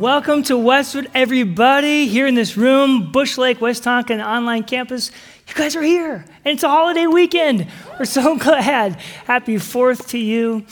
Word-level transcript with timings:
Welcome 0.00 0.44
to 0.44 0.56
Westwood, 0.56 1.10
everybody, 1.12 2.08
here 2.08 2.26
in 2.26 2.34
this 2.34 2.56
room, 2.56 3.12
Bush 3.12 3.36
Lake, 3.36 3.60
West 3.60 3.84
Tonka 3.84 4.18
online 4.24 4.62
campus. 4.62 5.10
You 5.46 5.52
guys 5.52 5.76
are 5.76 5.82
here, 5.82 6.24
and 6.42 6.54
it's 6.54 6.62
a 6.62 6.70
holiday 6.70 7.06
weekend. 7.06 7.66
We're 7.98 8.06
so 8.06 8.38
glad. 8.38 8.94
Happy 8.94 9.56
4th 9.56 10.08
to 10.08 10.18
you. 10.18 10.64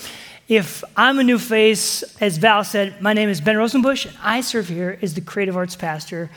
If 0.47 0.83
I'm 0.97 1.19
a 1.19 1.23
new 1.23 1.37
face, 1.37 2.01
as 2.19 2.39
Val 2.39 2.63
said, 2.63 3.03
my 3.03 3.13
name 3.13 3.29
is 3.29 3.39
Ben 3.39 3.55
Rosenbush, 3.55 4.07
and 4.07 4.15
I 4.19 4.41
serve 4.41 4.67
here 4.67 4.97
as 5.03 5.13
the 5.13 5.21
Creative 5.21 5.55
Arts 5.55 5.75
Pastor. 5.75 6.31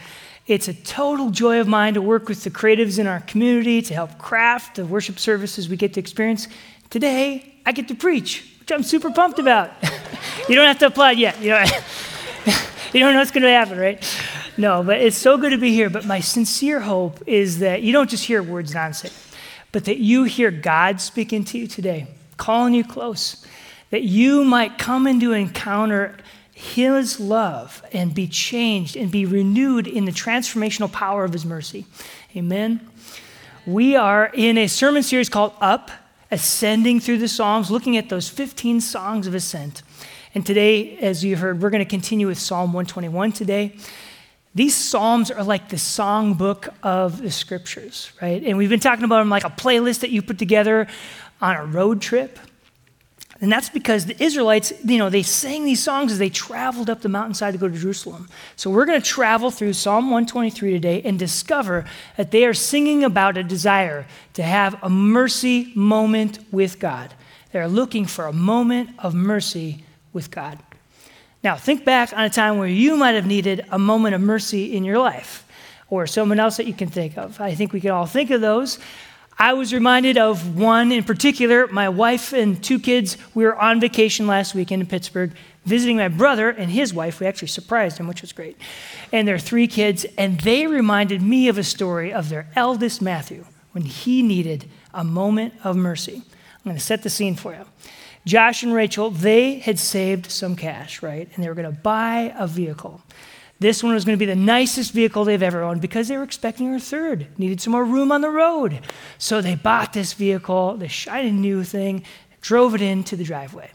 It's 0.47 0.69
a 0.69 0.75
total 0.75 1.31
joy 1.31 1.61
of 1.61 1.67
mine 1.67 1.95
to 1.95 2.03
work 2.03 2.29
with 2.29 2.45
the 2.45 2.51
creatives 2.51 2.99
in 2.99 3.07
our 3.07 3.21
community 3.21 3.81
to 3.81 3.95
help 3.95 4.19
craft 4.19 4.77
the 4.77 4.85
worship 4.85 5.19
services 5.19 5.67
we 5.67 5.79
get 5.79 5.95
to 5.95 6.01
experience. 6.01 6.47
Today, 6.91 7.55
I 7.65 7.73
get 7.73 7.89
to 7.89 7.95
preach, 7.95 8.55
which 8.61 8.71
I'm 8.71 8.83
super 8.83 9.11
pumped 9.11 9.39
about. 9.39 9.71
you 10.47 10.55
don't 10.55 10.67
have 10.67 10.79
to 10.81 10.89
applaud 10.89 11.17
yet. 11.17 11.41
You 11.41 11.53
know, 11.53 11.65
you 12.93 13.01
don't 13.01 13.15
know 13.15 13.21
what's 13.21 13.31
going 13.31 13.43
to 13.43 13.49
happen, 13.49 13.79
right? 13.79 14.05
No, 14.57 14.83
but 14.83 15.01
it's 15.01 15.17
so 15.17 15.39
good 15.39 15.51
to 15.51 15.59
be 15.59 15.73
here. 15.73 15.89
But 15.89 16.05
my 16.05 16.21
sincere 16.21 16.81
hope 16.81 17.23
is 17.27 17.61
that 17.61 17.83
you 17.83 17.93
don't 17.93 18.11
just 18.11 18.25
hear 18.25 18.43
words 18.43 18.75
nonsense, 18.75 19.35
but 19.73 19.87
that 19.87 19.99
you 19.99 20.25
hear 20.25 20.51
God 20.51 21.01
speaking 21.01 21.45
to 21.47 21.59
you 21.59 21.67
today, 21.67 22.07
calling 22.37 22.75
you 22.75 22.85
close, 22.85 23.47
that 23.91 24.03
you 24.03 24.45
might 24.45 24.79
come 24.79 25.07
into 25.07 25.33
encounter 25.33 26.17
His 26.53 27.19
love 27.19 27.83
and 27.93 28.15
be 28.15 28.27
changed 28.27 28.95
and 28.97 29.11
be 29.11 29.25
renewed 29.25 29.87
in 29.87 30.05
the 30.05 30.13
transformational 30.13 30.93
power 30.93 31.25
of 31.25 31.33
His 31.33 31.47
mercy. 31.47 31.87
Amen. 32.37 32.87
We 33.65 33.97
are 33.97 34.31
in 34.35 34.59
a 34.59 34.67
sermon 34.67 35.03
series 35.03 35.29
called 35.29 35.55
Up, 35.61 35.91
ascending 36.31 37.01
through 37.01 37.19
the 37.19 37.29
Psalms, 37.29 37.71
looking 37.71 37.97
at 37.97 38.09
those 38.09 38.29
15 38.29 38.81
songs 38.81 39.27
of 39.27 39.35
ascent. 39.35 39.83
And 40.35 40.47
today, 40.47 40.97
as 40.99 41.23
you 41.23 41.37
heard, 41.37 41.61
we're 41.61 41.69
going 41.69 41.85
to 41.85 41.91
continue 41.91 42.27
with 42.27 42.39
Psalm 42.39 42.73
121 42.73 43.33
today. 43.33 43.77
These 44.55 44.75
Psalms 44.75 45.31
are 45.31 45.45
like 45.45 45.69
the 45.69 45.77
songbook 45.77 46.73
of 46.83 47.21
the 47.21 47.31
scriptures, 47.31 48.13
right? 48.23 48.43
And 48.43 48.57
we've 48.57 48.71
been 48.71 48.81
talking 48.81 49.05
about 49.05 49.19
them 49.19 49.29
like 49.29 49.45
a 49.45 49.51
playlist 49.51 50.01
that 50.01 50.11
you 50.11 50.23
put 50.23 50.39
together 50.39 50.87
on 51.43 51.57
a 51.57 51.67
road 51.67 52.01
trip. 52.01 52.39
And 53.43 53.53
that's 53.53 53.69
because 53.69 54.07
the 54.07 54.23
Israelites, 54.23 54.73
you 54.85 54.99
know, 54.99 55.11
they 55.11 55.23
sang 55.23 55.67
these 55.67 55.83
songs 55.83 56.13
as 56.13 56.19
they 56.19 56.31
traveled 56.31 56.89
up 56.89 57.03
the 57.03 57.09
mountainside 57.11 57.53
to 57.53 57.59
go 57.59 57.69
to 57.69 57.77
Jerusalem. 57.77 58.29
So 58.57 58.71
we're 58.71 58.87
going 58.87 59.01
to 59.01 59.07
travel 59.07 59.51
through 59.51 59.75
Psalm 59.75 60.05
123 60.07 60.71
today 60.71 61.03
and 61.03 61.19
discover 61.19 61.85
that 62.17 62.31
they 62.31 62.47
are 62.47 62.55
singing 62.55 63.05
about 63.05 63.37
a 63.37 63.43
desire 63.43 64.07
to 64.35 64.43
have 64.43 64.83
a 64.83 64.89
mercy 64.89 65.73
moment 65.75 66.39
with 66.51 66.79
God. 66.79 67.13
They're 67.51 67.69
looking 67.69 68.07
for 68.07 68.27
a 68.27 68.33
moment 68.33 68.91
of 68.99 69.15
mercy 69.15 69.85
with 70.13 70.31
God. 70.31 70.59
Now, 71.43 71.57
think 71.57 71.85
back 71.85 72.13
on 72.13 72.25
a 72.25 72.31
time 72.31 72.59
where 72.59 72.69
you 72.69 72.97
might 72.97 73.13
have 73.13 73.27
needed 73.27 73.65
a 73.71 73.79
moment 73.79 74.15
of 74.15 74.21
mercy 74.21 74.77
in 74.77 74.85
your 74.85 74.99
life 74.99 75.45
or 75.91 76.07
someone 76.07 76.39
else 76.39 76.57
that 76.57 76.67
you 76.67 76.75
can 76.75 76.89
think 76.89 77.19
of. 77.19 77.41
I 77.41 77.55
think 77.55 77.73
we 77.73 77.81
can 77.81 77.91
all 77.91 78.07
think 78.07 78.31
of 78.31 78.41
those. 78.41 78.79
I 79.39 79.55
was 79.55 79.73
reminded 79.73 80.19
of 80.19 80.57
one 80.57 80.93
in 80.93 81.05
particular. 81.05 81.67
My 81.67 81.89
wife 81.89 82.33
and 82.33 82.63
two 82.63 82.79
kids, 82.79 83.17
we 83.35 83.45
were 83.45 83.57
on 83.57 83.81
vacation 83.81 84.27
last 84.27 84.55
weekend 84.55 84.83
in 84.83 84.89
Pittsburgh 84.89 85.33
visiting 85.65 85.97
my 85.97 86.09
brother 86.09 86.51
and 86.51 86.71
his 86.71 86.93
wife. 86.93 87.21
We 87.21 87.27
actually 87.27 87.49
surprised 87.49 87.99
him, 87.99 88.09
which 88.09 88.23
was 88.23 88.33
great. 88.33 88.57
And 89.13 89.27
their 89.27 89.39
three 89.39 89.67
kids, 89.67 90.05
and 90.19 90.41
they 90.41 90.67
reminded 90.67 91.23
me 91.23 91.49
of 91.49 91.59
a 91.59 91.65
story 91.65 92.13
of 92.13 92.29
their 92.29 92.49
eldest, 92.57 93.01
Matthew, 93.01 93.47
when 93.73 93.85
he 93.85 94.23
needed 94.23 94.69
a 94.93 95.05
moment 95.05 95.55
of 95.65 95.77
mercy. 95.77 96.23
I'm 96.25 96.65
going 96.65 96.77
to 96.77 96.83
set 96.83 97.03
the 97.03 97.11
scene 97.11 97.37
for 97.37 97.53
you. 97.53 97.65
Josh 98.25 98.63
and 98.63 98.73
Rachel, 98.73 99.11
they 99.11 99.59
had 99.59 99.79
saved 99.79 100.31
some 100.31 100.55
cash, 100.55 101.03
right? 101.03 101.29
And 101.35 101.43
they 101.43 101.49
were 101.49 101.55
going 101.55 101.73
to 101.73 101.81
buy 101.81 102.35
a 102.39 102.47
vehicle. 102.47 103.01
This 103.59 103.83
one 103.83 103.95
was 103.95 104.05
going 104.05 104.19
to 104.19 104.21
be 104.21 104.27
the 104.27 104.37
nicest 104.37 104.93
vehicle 104.93 105.25
they've 105.25 105.43
ever 105.43 105.63
owned 105.63 105.81
because 105.81 106.09
they 106.09 106.17
were 106.17 106.25
expecting 106.25 106.75
a 106.75 106.81
third, 106.81 107.27
needed 107.39 107.61
some 107.61 107.73
more 107.73 107.85
room 107.85 108.11
on 108.11 108.21
the 108.21 108.31
road. 108.31 108.81
So 109.19 109.41
they 109.41 109.55
bought 109.55 109.93
this 109.93 110.13
vehicle, 110.15 110.77
the 110.77 110.89
shiny 110.89 111.31
new 111.31 111.63
thing, 111.63 112.05
drove 112.41 112.75
it 112.75 112.83
into 112.83 113.15
the 113.15 113.25
driveway. 113.25 113.71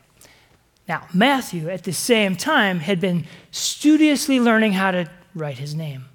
Now, 0.87 1.07
Matthew, 1.13 1.69
at 1.69 1.83
the 1.83 1.93
same 1.93 2.35
time, 2.35 2.79
had 2.79 2.99
been 2.99 3.25
studiously 3.51 4.39
learning 4.39 4.73
how 4.73 4.91
to 4.91 5.09
write 5.35 5.57
his 5.57 5.73
name. 5.73 6.05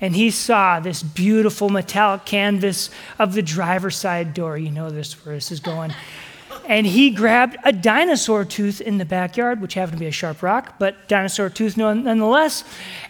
And 0.00 0.14
he 0.14 0.30
saw 0.30 0.78
this 0.78 1.02
beautiful 1.02 1.68
metallic 1.68 2.24
canvas 2.24 2.90
of 3.18 3.34
the 3.34 3.42
driver's 3.42 3.96
side 3.96 4.34
door. 4.34 4.58
You 4.58 4.70
know 4.70 4.90
this 4.90 5.24
where 5.24 5.34
this 5.34 5.50
is 5.50 5.60
going 5.60 5.92
and 6.66 6.86
he 6.86 7.10
grabbed 7.10 7.56
a 7.64 7.72
dinosaur 7.72 8.44
tooth 8.44 8.80
in 8.80 8.98
the 8.98 9.04
backyard, 9.04 9.60
which 9.60 9.74
happened 9.74 9.98
to 9.98 10.00
be 10.00 10.06
a 10.06 10.12
sharp 10.12 10.42
rock, 10.42 10.74
but 10.78 11.08
dinosaur 11.08 11.48
tooth 11.48 11.76
nonetheless, 11.76 12.64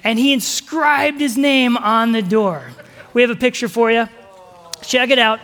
and 0.04 0.18
he 0.18 0.32
inscribed 0.32 1.20
his 1.20 1.36
name 1.36 1.76
on 1.76 2.12
the 2.12 2.22
door. 2.22 2.70
We 3.14 3.22
have 3.22 3.30
a 3.30 3.36
picture 3.36 3.68
for 3.68 3.90
you. 3.90 4.08
Check 4.82 5.10
it 5.10 5.18
out. 5.18 5.40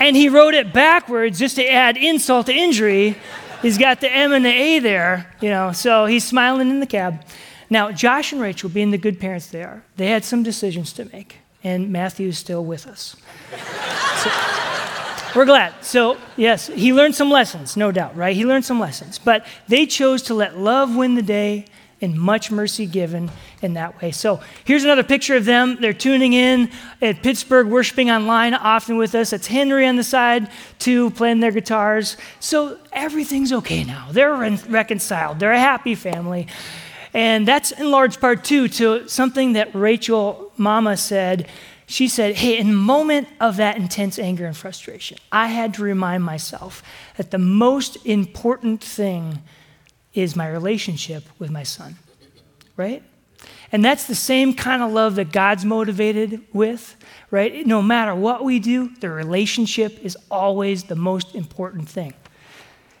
And 0.00 0.14
he 0.14 0.28
wrote 0.28 0.54
it 0.54 0.72
backwards 0.72 1.40
just 1.40 1.56
to 1.56 1.68
add 1.68 1.96
insult 1.96 2.46
to 2.46 2.54
injury. 2.54 3.16
He's 3.62 3.78
got 3.78 4.00
the 4.00 4.10
M 4.12 4.32
and 4.32 4.44
the 4.44 4.52
A 4.52 4.78
there, 4.78 5.34
you 5.40 5.50
know, 5.50 5.72
so 5.72 6.06
he's 6.06 6.24
smiling 6.24 6.70
in 6.70 6.78
the 6.78 6.86
cab. 6.86 7.24
Now, 7.68 7.90
Josh 7.90 8.32
and 8.32 8.40
Rachel, 8.40 8.70
being 8.70 8.92
the 8.92 8.98
good 8.98 9.18
parents 9.18 9.48
they 9.48 9.62
are, 9.62 9.82
they 9.96 10.06
had 10.06 10.24
some 10.24 10.42
decisions 10.42 10.92
to 10.94 11.04
make, 11.06 11.38
and 11.64 11.90
Matthew's 11.90 12.38
still 12.38 12.64
with 12.64 12.86
us. 12.86 13.16
So, 14.22 14.30
we're 15.34 15.44
glad. 15.44 15.74
So, 15.82 16.16
yes, 16.36 16.66
he 16.68 16.92
learned 16.92 17.14
some 17.14 17.30
lessons, 17.30 17.76
no 17.76 17.92
doubt, 17.92 18.16
right? 18.16 18.34
He 18.34 18.44
learned 18.44 18.64
some 18.64 18.80
lessons. 18.80 19.18
But 19.18 19.46
they 19.66 19.86
chose 19.86 20.22
to 20.24 20.34
let 20.34 20.58
love 20.58 20.94
win 20.94 21.14
the 21.14 21.22
day 21.22 21.66
and 22.00 22.18
much 22.18 22.50
mercy 22.50 22.86
given 22.86 23.30
in 23.60 23.74
that 23.74 24.00
way. 24.00 24.12
So, 24.12 24.40
here's 24.64 24.84
another 24.84 25.02
picture 25.02 25.36
of 25.36 25.44
them. 25.44 25.78
They're 25.80 25.92
tuning 25.92 26.32
in 26.32 26.70
at 27.02 27.22
Pittsburgh, 27.22 27.66
worshiping 27.66 28.10
online 28.10 28.54
often 28.54 28.96
with 28.96 29.14
us. 29.14 29.32
It's 29.32 29.48
Henry 29.48 29.86
on 29.86 29.96
the 29.96 30.04
side, 30.04 30.48
too, 30.78 31.10
playing 31.10 31.40
their 31.40 31.50
guitars. 31.50 32.16
So, 32.40 32.78
everything's 32.92 33.52
okay 33.52 33.84
now. 33.84 34.08
They're 34.12 34.34
re- 34.34 34.60
reconciled, 34.68 35.40
they're 35.40 35.52
a 35.52 35.58
happy 35.58 35.94
family. 35.94 36.46
And 37.14 37.48
that's 37.48 37.72
in 37.72 37.90
large 37.90 38.20
part, 38.20 38.44
too, 38.44 38.68
to 38.68 39.08
something 39.08 39.54
that 39.54 39.74
Rachel 39.74 40.52
Mama 40.56 40.96
said 40.96 41.48
she 41.88 42.06
said, 42.06 42.36
Hey, 42.36 42.58
in 42.58 42.68
the 42.68 42.74
moment 42.74 43.28
of 43.40 43.56
that 43.56 43.78
intense 43.78 44.18
anger 44.18 44.44
and 44.44 44.56
frustration, 44.56 45.16
I 45.32 45.48
had 45.48 45.74
to 45.74 45.82
remind 45.82 46.22
myself 46.22 46.82
that 47.16 47.30
the 47.30 47.38
most 47.38 47.96
important 48.04 48.84
thing 48.84 49.42
is 50.12 50.36
my 50.36 50.46
relationship 50.48 51.24
with 51.38 51.50
my 51.50 51.62
son, 51.62 51.96
right? 52.76 53.02
And 53.72 53.82
that's 53.82 54.04
the 54.04 54.14
same 54.14 54.52
kind 54.52 54.82
of 54.82 54.92
love 54.92 55.14
that 55.14 55.32
God's 55.32 55.64
motivated 55.64 56.42
with, 56.52 56.94
right? 57.30 57.66
No 57.66 57.80
matter 57.80 58.14
what 58.14 58.44
we 58.44 58.58
do, 58.58 58.94
the 59.00 59.08
relationship 59.08 59.98
is 60.04 60.16
always 60.30 60.84
the 60.84 60.96
most 60.96 61.34
important 61.34 61.88
thing. 61.88 62.12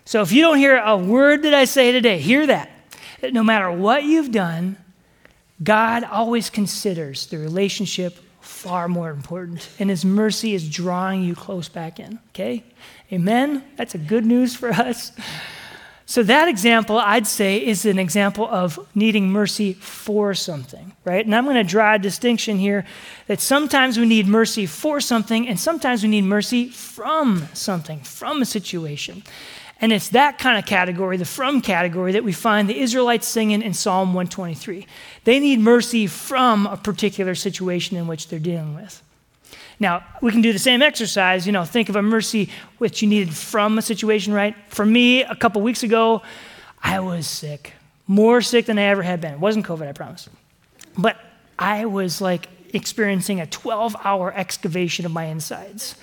So 0.06 0.22
if 0.22 0.32
you 0.32 0.40
don't 0.40 0.56
hear 0.56 0.78
a 0.78 0.96
word 0.96 1.42
that 1.42 1.52
I 1.52 1.66
say 1.66 1.92
today, 1.92 2.18
hear 2.18 2.46
that. 2.46 2.70
That 3.20 3.34
no 3.34 3.42
matter 3.42 3.70
what 3.70 4.04
you've 4.04 4.32
done, 4.32 4.78
God 5.62 6.04
always 6.04 6.48
considers 6.48 7.26
the 7.26 7.36
relationship 7.36 8.18
far 8.48 8.88
more 8.88 9.10
important. 9.10 9.68
And 9.78 9.90
His 9.90 10.04
mercy 10.04 10.54
is 10.54 10.68
drawing 10.68 11.22
you 11.22 11.34
close 11.34 11.68
back 11.68 12.00
in. 12.00 12.18
Okay? 12.30 12.64
Amen? 13.12 13.62
That's 13.76 13.94
a 13.94 13.98
good 13.98 14.24
news 14.24 14.56
for 14.56 14.70
us. 14.70 15.12
So, 16.06 16.22
that 16.22 16.48
example, 16.48 16.96
I'd 16.96 17.26
say, 17.26 17.58
is 17.64 17.84
an 17.84 17.98
example 17.98 18.48
of 18.48 18.78
needing 18.94 19.30
mercy 19.30 19.74
for 19.74 20.32
something, 20.32 20.92
right? 21.04 21.22
And 21.24 21.34
I'm 21.34 21.44
going 21.44 21.56
to 21.56 21.62
draw 21.62 21.96
a 21.96 21.98
distinction 21.98 22.56
here 22.56 22.86
that 23.26 23.40
sometimes 23.40 23.98
we 23.98 24.06
need 24.06 24.26
mercy 24.26 24.64
for 24.64 25.00
something, 25.00 25.46
and 25.46 25.60
sometimes 25.60 26.02
we 26.02 26.08
need 26.08 26.24
mercy 26.24 26.70
from 26.70 27.46
something, 27.52 28.00
from 28.00 28.40
a 28.40 28.46
situation. 28.46 29.22
And 29.80 29.92
it's 29.92 30.08
that 30.08 30.38
kind 30.38 30.58
of 30.58 30.66
category, 30.66 31.16
the 31.16 31.24
from 31.24 31.60
category, 31.60 32.12
that 32.12 32.24
we 32.24 32.32
find 32.32 32.68
the 32.68 32.78
Israelites 32.78 33.28
singing 33.28 33.62
in 33.62 33.74
Psalm 33.74 34.08
123. 34.08 34.86
They 35.24 35.38
need 35.38 35.60
mercy 35.60 36.06
from 36.06 36.66
a 36.66 36.76
particular 36.76 37.36
situation 37.36 37.96
in 37.96 38.08
which 38.08 38.28
they're 38.28 38.40
dealing 38.40 38.74
with. 38.74 39.02
Now, 39.80 40.04
we 40.20 40.32
can 40.32 40.40
do 40.40 40.52
the 40.52 40.58
same 40.58 40.82
exercise. 40.82 41.46
You 41.46 41.52
know, 41.52 41.64
think 41.64 41.88
of 41.88 41.94
a 41.94 42.02
mercy 42.02 42.50
which 42.78 43.02
you 43.02 43.08
needed 43.08 43.32
from 43.32 43.78
a 43.78 43.82
situation, 43.82 44.32
right? 44.32 44.56
For 44.68 44.84
me, 44.84 45.22
a 45.22 45.36
couple 45.36 45.62
weeks 45.62 45.84
ago, 45.84 46.22
I 46.82 46.98
was 46.98 47.28
sick, 47.28 47.74
more 48.08 48.40
sick 48.40 48.66
than 48.66 48.78
I 48.78 48.82
ever 48.82 49.02
had 49.02 49.20
been. 49.20 49.34
It 49.34 49.40
wasn't 49.40 49.64
COVID, 49.64 49.88
I 49.88 49.92
promise. 49.92 50.28
But 50.96 51.16
I 51.56 51.86
was 51.86 52.20
like 52.20 52.48
experiencing 52.74 53.40
a 53.40 53.46
12 53.46 53.96
hour 54.04 54.32
excavation 54.34 55.06
of 55.06 55.12
my 55.12 55.26
insides. 55.26 55.94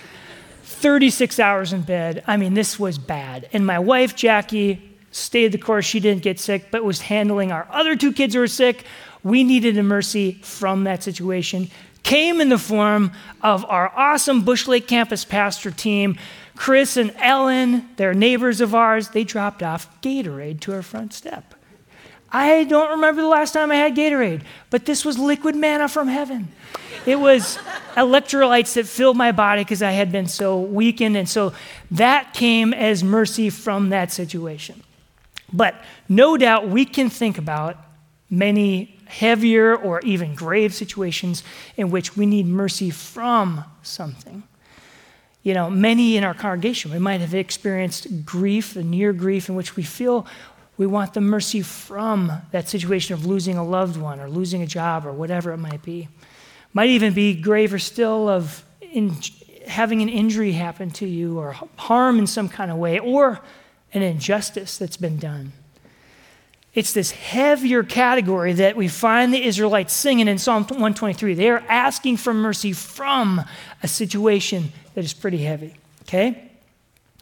36 0.76 1.40
hours 1.40 1.74
in 1.74 1.82
bed. 1.82 2.24
I 2.28 2.38
mean, 2.38 2.54
this 2.54 2.80
was 2.80 2.98
bad. 2.98 3.50
And 3.54 3.66
my 3.66 3.80
wife, 3.80 4.16
Jackie, 4.16 4.98
stayed 5.12 5.52
the 5.52 5.58
course. 5.58 5.86
She 5.86 6.00
didn't 6.00 6.22
get 6.22 6.40
sick, 6.40 6.70
but 6.72 6.84
was 6.84 7.02
handling 7.02 7.52
our 7.52 7.68
other 7.72 7.96
two 7.96 8.14
kids 8.14 8.36
who 8.36 8.42
were 8.42 8.48
sick. 8.48 8.86
We 9.24 9.44
needed 9.44 9.78
a 9.78 9.84
mercy 9.84 10.34
from 10.44 10.84
that 10.84 11.02
situation. 11.02 11.70
Came 12.04 12.40
in 12.40 12.50
the 12.50 12.60
form 12.60 13.12
of 13.42 13.66
our 13.66 13.92
awesome 13.96 14.44
Bush 14.44 14.68
Lake 14.68 14.88
campus 14.88 15.26
pastor 15.26 15.72
team. 15.72 16.20
Chris 16.56 16.98
and 16.98 17.12
Ellen, 17.18 17.90
they're 17.96 18.14
neighbors 18.14 18.62
of 18.62 18.76
ours, 18.76 19.10
they 19.10 19.24
dropped 19.24 19.64
off 19.64 19.90
Gatorade 20.02 20.60
to 20.62 20.74
our 20.74 20.84
front 20.84 21.14
step. 21.14 21.55
I 22.36 22.66
don't 22.66 22.92
remember 22.92 23.22
the 23.22 23.30
last 23.30 23.54
time 23.54 23.72
I 23.72 23.76
had 23.76 23.96
Gatorade, 23.96 24.42
but 24.70 24.86
this 24.86 25.06
was 25.06 25.18
liquid 25.18 25.56
manna 25.56 25.88
from 25.88 26.10
heaven. 26.10 26.50
It 27.06 27.18
was 27.18 27.58
electrolytes 27.96 28.74
that 28.74 28.88
filled 28.88 29.16
my 29.16 29.32
body 29.32 29.62
because 29.62 29.82
I 29.82 29.92
had 29.92 30.12
been 30.12 30.28
so 30.28 30.60
weakened. 30.60 31.16
And 31.16 31.30
so 31.30 31.54
that 31.92 32.34
came 32.34 32.74
as 32.74 33.06
mercy 33.06 33.50
from 33.50 33.88
that 33.90 34.12
situation. 34.12 34.84
But 35.54 35.76
no 36.10 36.36
doubt 36.36 36.68
we 36.68 36.84
can 36.84 37.10
think 37.10 37.38
about 37.38 37.78
many 38.30 39.00
heavier 39.06 39.74
or 39.74 40.02
even 40.02 40.36
grave 40.36 40.74
situations 40.74 41.42
in 41.78 41.90
which 41.90 42.18
we 42.18 42.26
need 42.26 42.48
mercy 42.48 42.90
from 42.90 43.64
something. 43.82 44.44
You 45.42 45.54
know, 45.54 45.70
many 45.70 46.18
in 46.18 46.26
our 46.26 46.34
congregation, 46.34 46.92
we 46.92 47.00
might 47.00 47.22
have 47.22 47.34
experienced 47.34 48.26
grief, 48.26 48.74
the 48.74 48.84
near 48.84 49.14
grief, 49.14 49.48
in 49.48 49.56
which 49.56 49.78
we 49.78 49.84
feel 49.84 50.26
we 50.78 50.86
want 50.86 51.14
the 51.14 51.22
mercy 51.22 51.62
from 51.62 52.32
that 52.52 52.68
situation 52.68 53.14
of 53.14 53.26
losing 53.26 53.58
a 53.58 53.64
loved 53.64 53.98
one 53.98 54.20
or 54.20 54.30
losing 54.30 54.62
a 54.62 54.68
job 54.68 55.06
or 55.06 55.12
whatever 55.12 55.52
it 55.52 55.58
might 55.58 55.82
be. 55.84 56.10
Might 56.74 56.90
even 56.90 57.14
be 57.14 57.34
graver 57.34 57.80
still 57.80 58.28
of 58.28 58.66
in, 58.82 59.16
having 59.68 60.02
an 60.02 60.10
injury 60.10 60.52
happen 60.52 60.90
to 60.92 61.08
you 61.08 61.40
or 61.40 61.56
harm 61.78 62.20
in 62.20 62.28
some 62.28 62.50
kind 62.50 62.72
of 62.72 62.78
way 62.78 63.00
or 63.00 63.40
an 63.94 64.02
injustice 64.02 64.78
that's 64.78 64.98
been 64.98 65.18
done. 65.18 65.54
It's 66.74 66.92
this 66.92 67.12
heavier 67.12 67.84
category 67.84 68.52
that 68.54 68.76
we 68.76 68.90
find 68.90 69.34
the 69.34 69.42
Israelites 69.42 69.94
singing 69.94 70.28
in 70.28 70.38
Psalm 70.38 70.64
123. 70.64 71.34
They 71.34 71.50
are 71.50 71.64
asking 71.70 72.18
for 72.18 72.34
mercy 72.34 72.74
from 72.74 73.42
a 73.82 73.88
situation 73.88 74.74
that 74.94 75.06
is 75.06 75.14
pretty 75.14 75.38
heavy. 75.38 75.76
Okay? 76.02 76.52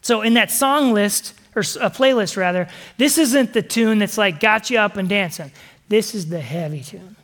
So 0.01 0.21
in 0.21 0.33
that 0.33 0.49
song 0.49 0.91
list, 0.91 1.35
or 1.55 1.61
a 1.61 1.89
playlist 1.89 2.38
rather, 2.38 2.67
this 2.97 3.17
isn't 3.17 3.53
the 3.53 3.61
tune 3.61 4.00
that's 4.00 4.17
like 4.17 4.39
got 4.39 4.69
you 4.69 4.79
up 4.79 4.97
and 4.97 5.07
dancing. 5.07 5.51
This 5.89 6.15
is 6.15 6.29
the 6.29 6.41
heavy 6.41 6.81
tune. 6.81 7.15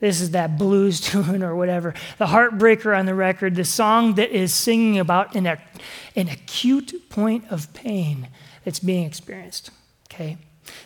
This 0.00 0.20
is 0.20 0.32
that 0.32 0.58
blues 0.58 1.00
tune 1.10 1.42
or 1.42 1.54
whatever. 1.54 1.94
The 2.18 2.26
heartbreaker 2.26 2.96
on 2.98 3.06
the 3.06 3.14
record, 3.14 3.54
the 3.54 3.64
song 3.64 4.14
that 4.14 4.30
is 4.30 4.52
singing 4.52 4.98
about 4.98 5.34
an, 5.36 5.46
an 5.46 6.28
acute 6.28 7.08
point 7.08 7.44
of 7.50 7.72
pain 7.72 8.28
that's 8.64 8.80
being 8.80 9.06
experienced. 9.06 9.70
Okay? 10.12 10.38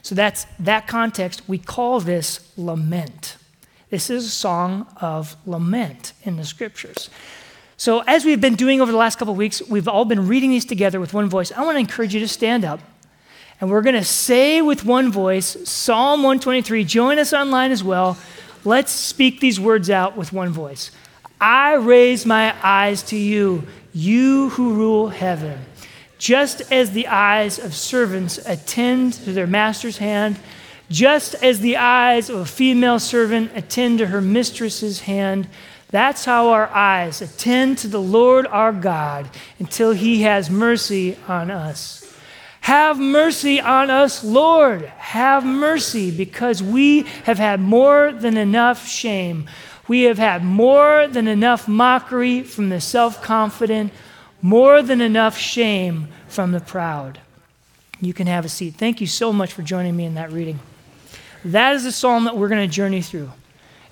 So 0.02 0.14
that's 0.14 0.46
that 0.60 0.86
context. 0.86 1.42
We 1.48 1.58
call 1.58 2.00
this 2.00 2.52
lament. 2.56 3.36
This 3.90 4.10
is 4.10 4.26
a 4.26 4.30
song 4.30 4.86
of 5.00 5.36
lament 5.46 6.12
in 6.22 6.36
the 6.36 6.44
scriptures. 6.44 7.08
So, 7.78 8.02
as 8.06 8.24
we've 8.24 8.40
been 8.40 8.54
doing 8.54 8.80
over 8.80 8.90
the 8.90 8.96
last 8.96 9.18
couple 9.18 9.32
of 9.32 9.38
weeks, 9.38 9.60
we've 9.68 9.86
all 9.86 10.06
been 10.06 10.26
reading 10.26 10.50
these 10.50 10.64
together 10.64 10.98
with 10.98 11.12
one 11.12 11.28
voice. 11.28 11.52
I 11.52 11.62
want 11.62 11.76
to 11.76 11.80
encourage 11.80 12.14
you 12.14 12.20
to 12.20 12.28
stand 12.28 12.64
up. 12.64 12.80
And 13.60 13.70
we're 13.70 13.82
going 13.82 13.96
to 13.96 14.04
say 14.04 14.62
with 14.62 14.84
one 14.84 15.12
voice 15.12 15.56
Psalm 15.68 16.22
123. 16.22 16.84
Join 16.84 17.18
us 17.18 17.34
online 17.34 17.72
as 17.72 17.84
well. 17.84 18.16
Let's 18.64 18.92
speak 18.92 19.40
these 19.40 19.60
words 19.60 19.90
out 19.90 20.16
with 20.16 20.32
one 20.32 20.50
voice. 20.50 20.90
I 21.38 21.74
raise 21.74 22.24
my 22.24 22.54
eyes 22.62 23.02
to 23.04 23.16
you, 23.16 23.66
you 23.92 24.48
who 24.50 24.72
rule 24.74 25.08
heaven. 25.08 25.58
Just 26.16 26.72
as 26.72 26.92
the 26.92 27.06
eyes 27.08 27.58
of 27.58 27.74
servants 27.74 28.38
attend 28.38 29.12
to 29.12 29.32
their 29.32 29.46
master's 29.46 29.98
hand, 29.98 30.38
just 30.90 31.34
as 31.36 31.60
the 31.60 31.76
eyes 31.76 32.30
of 32.30 32.36
a 32.36 32.46
female 32.46 32.98
servant 32.98 33.50
attend 33.54 33.98
to 33.98 34.06
her 34.06 34.22
mistress's 34.22 35.00
hand, 35.00 35.46
that's 35.90 36.24
how 36.24 36.48
our 36.48 36.68
eyes 36.68 37.22
attend 37.22 37.78
to 37.78 37.88
the 37.88 38.00
Lord 38.00 38.46
our 38.46 38.72
God 38.72 39.28
until 39.58 39.92
he 39.92 40.22
has 40.22 40.50
mercy 40.50 41.16
on 41.28 41.50
us. 41.50 42.02
Have 42.62 42.98
mercy 42.98 43.60
on 43.60 43.90
us, 43.90 44.24
Lord. 44.24 44.82
Have 44.82 45.44
mercy 45.44 46.10
because 46.10 46.62
we 46.62 47.02
have 47.24 47.38
had 47.38 47.60
more 47.60 48.12
than 48.12 48.36
enough 48.36 48.88
shame. 48.88 49.48
We 49.86 50.02
have 50.02 50.18
had 50.18 50.42
more 50.42 51.06
than 51.06 51.28
enough 51.28 51.68
mockery 51.68 52.42
from 52.42 52.70
the 52.70 52.80
self 52.80 53.22
confident 53.22 53.92
more 54.42 54.82
than 54.82 55.00
enough 55.00 55.38
shame 55.38 56.08
from 56.28 56.52
the 56.52 56.60
proud. 56.60 57.20
You 58.00 58.12
can 58.12 58.26
have 58.26 58.44
a 58.44 58.48
seat. 58.48 58.74
Thank 58.74 59.00
you 59.00 59.06
so 59.06 59.32
much 59.32 59.52
for 59.52 59.62
joining 59.62 59.96
me 59.96 60.04
in 60.04 60.14
that 60.14 60.30
reading. 60.30 60.58
That 61.44 61.74
is 61.74 61.84
the 61.84 61.92
psalm 61.92 62.24
that 62.24 62.36
we're 62.36 62.48
going 62.48 62.68
to 62.68 62.72
journey 62.72 63.02
through. 63.02 63.30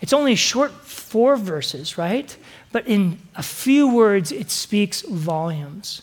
It's 0.04 0.12
only 0.12 0.34
a 0.34 0.36
short 0.36 0.70
four 0.70 1.34
verses, 1.34 1.96
right? 1.96 2.36
But 2.72 2.86
in 2.86 3.20
a 3.36 3.42
few 3.42 3.88
words, 3.88 4.32
it 4.32 4.50
speaks 4.50 5.00
volumes. 5.00 6.02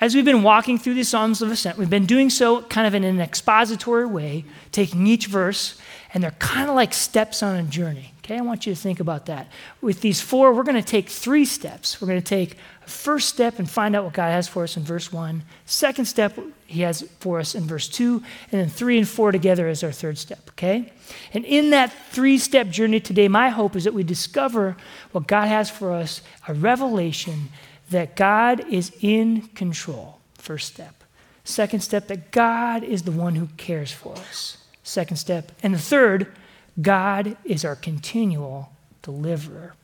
As 0.00 0.14
we've 0.14 0.24
been 0.24 0.42
walking 0.42 0.78
through 0.78 0.94
the 0.94 1.04
Psalms 1.04 1.42
of 1.42 1.50
Ascent, 1.50 1.76
we've 1.76 1.90
been 1.90 2.06
doing 2.06 2.30
so 2.30 2.62
kind 2.62 2.86
of 2.86 2.94
in 2.94 3.04
an 3.04 3.20
expository 3.20 4.06
way, 4.06 4.46
taking 4.72 5.06
each 5.06 5.26
verse, 5.26 5.78
and 6.14 6.24
they're 6.24 6.30
kind 6.38 6.70
of 6.70 6.74
like 6.74 6.94
steps 6.94 7.42
on 7.42 7.54
a 7.56 7.64
journey. 7.64 8.14
Okay, 8.20 8.38
I 8.38 8.40
want 8.40 8.64
you 8.64 8.74
to 8.74 8.80
think 8.80 8.98
about 8.98 9.26
that. 9.26 9.48
With 9.82 10.00
these 10.00 10.22
four, 10.22 10.54
we're 10.54 10.62
going 10.62 10.82
to 10.82 10.90
take 10.90 11.10
three 11.10 11.44
steps. 11.44 12.00
We're 12.00 12.08
going 12.08 12.22
to 12.22 12.26
take 12.26 12.56
a 12.86 12.88
first 12.88 13.28
step 13.28 13.58
and 13.58 13.68
find 13.68 13.94
out 13.94 14.04
what 14.04 14.14
God 14.14 14.30
has 14.30 14.48
for 14.48 14.62
us 14.62 14.78
in 14.78 14.84
verse 14.84 15.12
1. 15.12 15.42
Second 15.66 16.06
step, 16.06 16.34
He 16.68 16.82
has 16.82 17.00
for 17.18 17.40
us 17.40 17.54
in 17.54 17.64
verse 17.64 17.88
2. 17.88 18.22
And 18.52 18.60
then 18.60 18.68
three 18.68 18.98
and 18.98 19.08
four 19.08 19.32
together 19.32 19.68
is 19.68 19.82
our 19.82 19.90
third 19.90 20.18
step, 20.18 20.50
okay? 20.50 20.92
And 21.32 21.46
in 21.46 21.70
that 21.70 21.90
three 22.10 22.36
step 22.36 22.68
journey 22.68 23.00
today, 23.00 23.26
my 23.26 23.48
hope 23.48 23.74
is 23.74 23.84
that 23.84 23.94
we 23.94 24.02
discover 24.02 24.76
what 25.12 25.26
God 25.26 25.48
has 25.48 25.70
for 25.70 25.92
us 25.92 26.20
a 26.46 26.52
revelation 26.52 27.48
that 27.88 28.16
God 28.16 28.68
is 28.68 28.92
in 29.00 29.48
control. 29.54 30.18
First 30.34 30.74
step. 30.74 31.04
Second 31.42 31.80
step, 31.80 32.06
that 32.08 32.32
God 32.32 32.84
is 32.84 33.04
the 33.04 33.12
one 33.12 33.36
who 33.36 33.48
cares 33.56 33.90
for 33.90 34.12
us. 34.12 34.58
Second 34.82 35.16
step. 35.16 35.52
And 35.62 35.72
the 35.72 35.78
third, 35.78 36.30
God 36.82 37.38
is 37.46 37.64
our 37.64 37.76
continual 37.76 38.72
deliverer. 39.00 39.74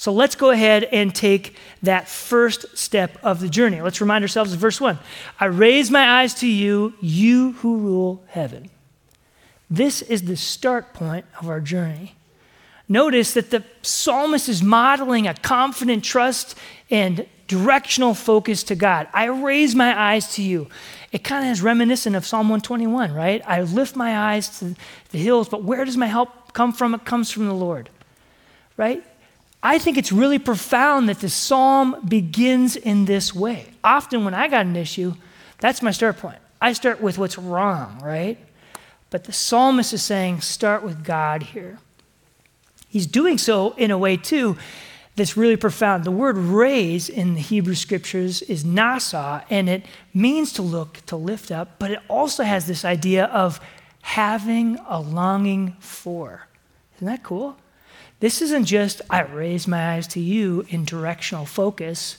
So 0.00 0.14
let's 0.14 0.34
go 0.34 0.48
ahead 0.48 0.84
and 0.84 1.14
take 1.14 1.56
that 1.82 2.08
first 2.08 2.74
step 2.74 3.18
of 3.22 3.38
the 3.38 3.50
journey. 3.50 3.82
Let's 3.82 4.00
remind 4.00 4.24
ourselves 4.24 4.50
of 4.54 4.58
verse 4.58 4.80
1. 4.80 4.98
I 5.38 5.44
raise 5.44 5.90
my 5.90 6.22
eyes 6.22 6.32
to 6.36 6.46
you, 6.46 6.94
you 7.02 7.52
who 7.58 7.76
rule 7.76 8.24
heaven. 8.28 8.70
This 9.68 10.00
is 10.00 10.22
the 10.22 10.38
start 10.38 10.94
point 10.94 11.26
of 11.38 11.50
our 11.50 11.60
journey. 11.60 12.14
Notice 12.88 13.34
that 13.34 13.50
the 13.50 13.62
psalmist 13.82 14.48
is 14.48 14.62
modeling 14.62 15.26
a 15.26 15.34
confident 15.34 16.02
trust 16.02 16.56
and 16.88 17.26
directional 17.46 18.14
focus 18.14 18.62
to 18.62 18.74
God. 18.74 19.06
I 19.12 19.26
raise 19.26 19.74
my 19.74 19.94
eyes 20.00 20.32
to 20.36 20.42
you. 20.42 20.68
It 21.12 21.24
kind 21.24 21.44
of 21.44 21.52
is 21.52 21.60
reminiscent 21.60 22.16
of 22.16 22.24
Psalm 22.24 22.48
121, 22.48 23.12
right? 23.12 23.42
I 23.46 23.60
lift 23.60 23.96
my 23.96 24.16
eyes 24.16 24.60
to 24.60 24.74
the 25.10 25.18
hills, 25.18 25.50
but 25.50 25.62
where 25.62 25.84
does 25.84 25.98
my 25.98 26.06
help 26.06 26.54
come 26.54 26.72
from? 26.72 26.94
It 26.94 27.04
comes 27.04 27.30
from 27.30 27.48
the 27.48 27.54
Lord, 27.54 27.90
right? 28.78 29.04
I 29.62 29.78
think 29.78 29.98
it's 29.98 30.12
really 30.12 30.38
profound 30.38 31.08
that 31.08 31.20
the 31.20 31.28
psalm 31.28 31.96
begins 32.08 32.76
in 32.76 33.04
this 33.04 33.34
way. 33.34 33.66
Often, 33.84 34.24
when 34.24 34.34
I 34.34 34.48
got 34.48 34.64
an 34.66 34.76
issue, 34.76 35.14
that's 35.58 35.82
my 35.82 35.90
start 35.90 36.18
point. 36.18 36.38
I 36.60 36.72
start 36.72 37.00
with 37.00 37.18
what's 37.18 37.36
wrong, 37.36 38.00
right? 38.02 38.38
But 39.10 39.24
the 39.24 39.32
psalmist 39.32 39.92
is 39.92 40.02
saying, 40.02 40.40
start 40.40 40.82
with 40.82 41.04
God 41.04 41.42
here. 41.42 41.78
He's 42.88 43.06
doing 43.06 43.38
so 43.38 43.72
in 43.76 43.90
a 43.90 43.98
way, 43.98 44.16
too, 44.16 44.56
that's 45.16 45.36
really 45.36 45.56
profound. 45.56 46.04
The 46.04 46.10
word 46.10 46.38
raise 46.38 47.08
in 47.08 47.34
the 47.34 47.40
Hebrew 47.40 47.74
scriptures 47.74 48.40
is 48.42 48.64
nasa, 48.64 49.44
and 49.50 49.68
it 49.68 49.84
means 50.14 50.52
to 50.54 50.62
look, 50.62 51.04
to 51.06 51.16
lift 51.16 51.50
up, 51.50 51.78
but 51.78 51.90
it 51.90 51.98
also 52.08 52.44
has 52.44 52.66
this 52.66 52.84
idea 52.84 53.26
of 53.26 53.60
having 54.02 54.78
a 54.88 55.00
longing 55.00 55.76
for. 55.80 56.46
Isn't 56.96 57.06
that 57.06 57.22
cool? 57.22 57.56
This 58.20 58.42
isn't 58.42 58.66
just, 58.66 59.00
I 59.08 59.22
raise 59.22 59.66
my 59.66 59.94
eyes 59.94 60.06
to 60.08 60.20
you 60.20 60.66
in 60.68 60.84
directional 60.84 61.46
focus. 61.46 62.18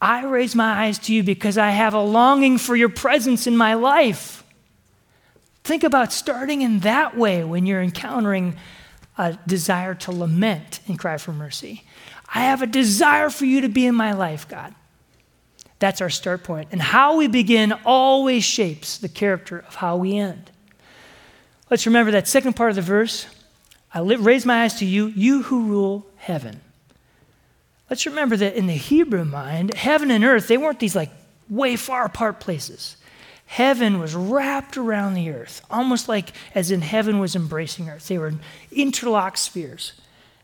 I 0.00 0.24
raise 0.24 0.54
my 0.54 0.86
eyes 0.86 0.98
to 1.00 1.14
you 1.14 1.22
because 1.22 1.58
I 1.58 1.70
have 1.70 1.92
a 1.92 2.00
longing 2.00 2.56
for 2.56 2.74
your 2.74 2.88
presence 2.88 3.46
in 3.46 3.56
my 3.56 3.74
life. 3.74 4.42
Think 5.62 5.84
about 5.84 6.12
starting 6.12 6.62
in 6.62 6.80
that 6.80 7.16
way 7.16 7.44
when 7.44 7.66
you're 7.66 7.82
encountering 7.82 8.56
a 9.18 9.38
desire 9.46 9.94
to 9.94 10.12
lament 10.12 10.80
and 10.88 10.98
cry 10.98 11.18
for 11.18 11.32
mercy. 11.32 11.84
I 12.32 12.44
have 12.44 12.62
a 12.62 12.66
desire 12.66 13.28
for 13.28 13.44
you 13.44 13.60
to 13.62 13.68
be 13.68 13.84
in 13.84 13.94
my 13.94 14.12
life, 14.12 14.48
God. 14.48 14.74
That's 15.80 16.00
our 16.00 16.10
start 16.10 16.44
point. 16.44 16.68
And 16.72 16.80
how 16.80 17.16
we 17.16 17.26
begin 17.26 17.72
always 17.84 18.44
shapes 18.44 18.96
the 18.96 19.08
character 19.08 19.58
of 19.58 19.74
how 19.74 19.96
we 19.96 20.16
end. 20.16 20.50
Let's 21.70 21.84
remember 21.84 22.12
that 22.12 22.26
second 22.26 22.54
part 22.54 22.70
of 22.70 22.76
the 22.76 22.82
verse 22.82 23.26
I 23.92 24.00
raise 24.00 24.44
my 24.44 24.64
eyes 24.64 24.78
to 24.80 24.84
you, 24.84 25.06
you 25.08 25.42
who 25.44 25.64
rule 25.64 26.06
heaven. 26.16 26.60
Let's 27.88 28.04
remember 28.04 28.36
that 28.36 28.54
in 28.54 28.66
the 28.66 28.74
Hebrew 28.74 29.24
mind, 29.24 29.74
heaven 29.74 30.10
and 30.10 30.24
earth, 30.24 30.48
they 30.48 30.58
weren't 30.58 30.78
these 30.78 30.94
like 30.94 31.10
way 31.48 31.76
far 31.76 32.04
apart 32.04 32.38
places. 32.38 32.96
Heaven 33.46 33.98
was 33.98 34.14
wrapped 34.14 34.76
around 34.76 35.14
the 35.14 35.30
earth, 35.30 35.64
almost 35.70 36.06
like 36.06 36.32
as 36.54 36.70
in 36.70 36.82
heaven 36.82 37.18
was 37.18 37.34
embracing 37.34 37.88
earth. 37.88 38.08
They 38.08 38.18
were 38.18 38.34
interlocked 38.70 39.38
spheres. 39.38 39.94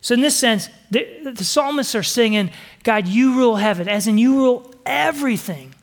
So, 0.01 0.15
in 0.15 0.21
this 0.21 0.35
sense, 0.35 0.69
the, 0.89 1.31
the 1.35 1.43
psalmists 1.43 1.93
are 1.93 2.03
singing, 2.03 2.49
God, 2.83 3.07
you 3.07 3.37
rule 3.37 3.57
heaven, 3.57 3.87
as 3.87 4.07
in 4.07 4.17
you 4.17 4.37
rule 4.37 4.73
everything. 4.87 5.74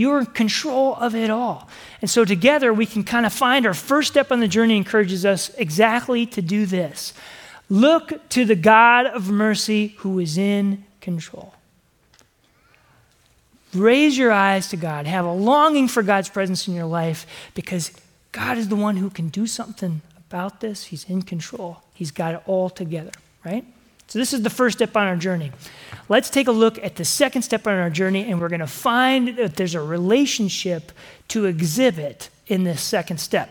You're 0.00 0.20
in 0.20 0.26
control 0.26 0.94
of 0.94 1.14
it 1.14 1.28
all. 1.28 1.68
And 2.00 2.08
so 2.08 2.24
together 2.24 2.72
we 2.72 2.86
can 2.86 3.04
kind 3.04 3.26
of 3.26 3.34
find 3.34 3.66
our 3.66 3.74
first 3.74 4.10
step 4.10 4.32
on 4.32 4.40
the 4.40 4.48
journey 4.48 4.78
encourages 4.78 5.26
us 5.26 5.50
exactly 5.58 6.24
to 6.24 6.40
do 6.40 6.64
this. 6.64 7.12
Look 7.68 8.26
to 8.30 8.46
the 8.46 8.54
God 8.54 9.04
of 9.04 9.28
mercy 9.28 9.88
who 9.98 10.18
is 10.18 10.38
in 10.38 10.86
control. 11.02 11.52
Raise 13.74 14.16
your 14.16 14.32
eyes 14.32 14.68
to 14.70 14.78
God. 14.78 15.06
Have 15.06 15.26
a 15.26 15.32
longing 15.34 15.86
for 15.86 16.02
God's 16.02 16.30
presence 16.30 16.66
in 16.66 16.72
your 16.72 16.86
life 16.86 17.26
because 17.52 17.92
God 18.32 18.56
is 18.56 18.68
the 18.68 18.76
one 18.76 18.96
who 18.96 19.10
can 19.10 19.28
do 19.28 19.46
something 19.46 20.00
about 20.16 20.60
this. 20.60 20.84
He's 20.84 21.04
in 21.10 21.20
control, 21.20 21.82
He's 21.92 22.10
got 22.10 22.36
it 22.36 22.42
all 22.46 22.70
together, 22.70 23.12
right? 23.44 23.66
So, 24.10 24.18
this 24.18 24.32
is 24.32 24.42
the 24.42 24.50
first 24.50 24.78
step 24.78 24.96
on 24.96 25.06
our 25.06 25.14
journey. 25.14 25.52
Let's 26.08 26.30
take 26.30 26.48
a 26.48 26.52
look 26.52 26.82
at 26.82 26.96
the 26.96 27.04
second 27.04 27.42
step 27.42 27.68
on 27.68 27.74
our 27.74 27.90
journey, 27.90 28.28
and 28.28 28.40
we're 28.40 28.48
going 28.48 28.58
to 28.58 28.66
find 28.66 29.36
that 29.36 29.54
there's 29.54 29.76
a 29.76 29.80
relationship 29.80 30.90
to 31.28 31.44
exhibit 31.44 32.28
in 32.48 32.64
this 32.64 32.82
second 32.82 33.18
step. 33.18 33.48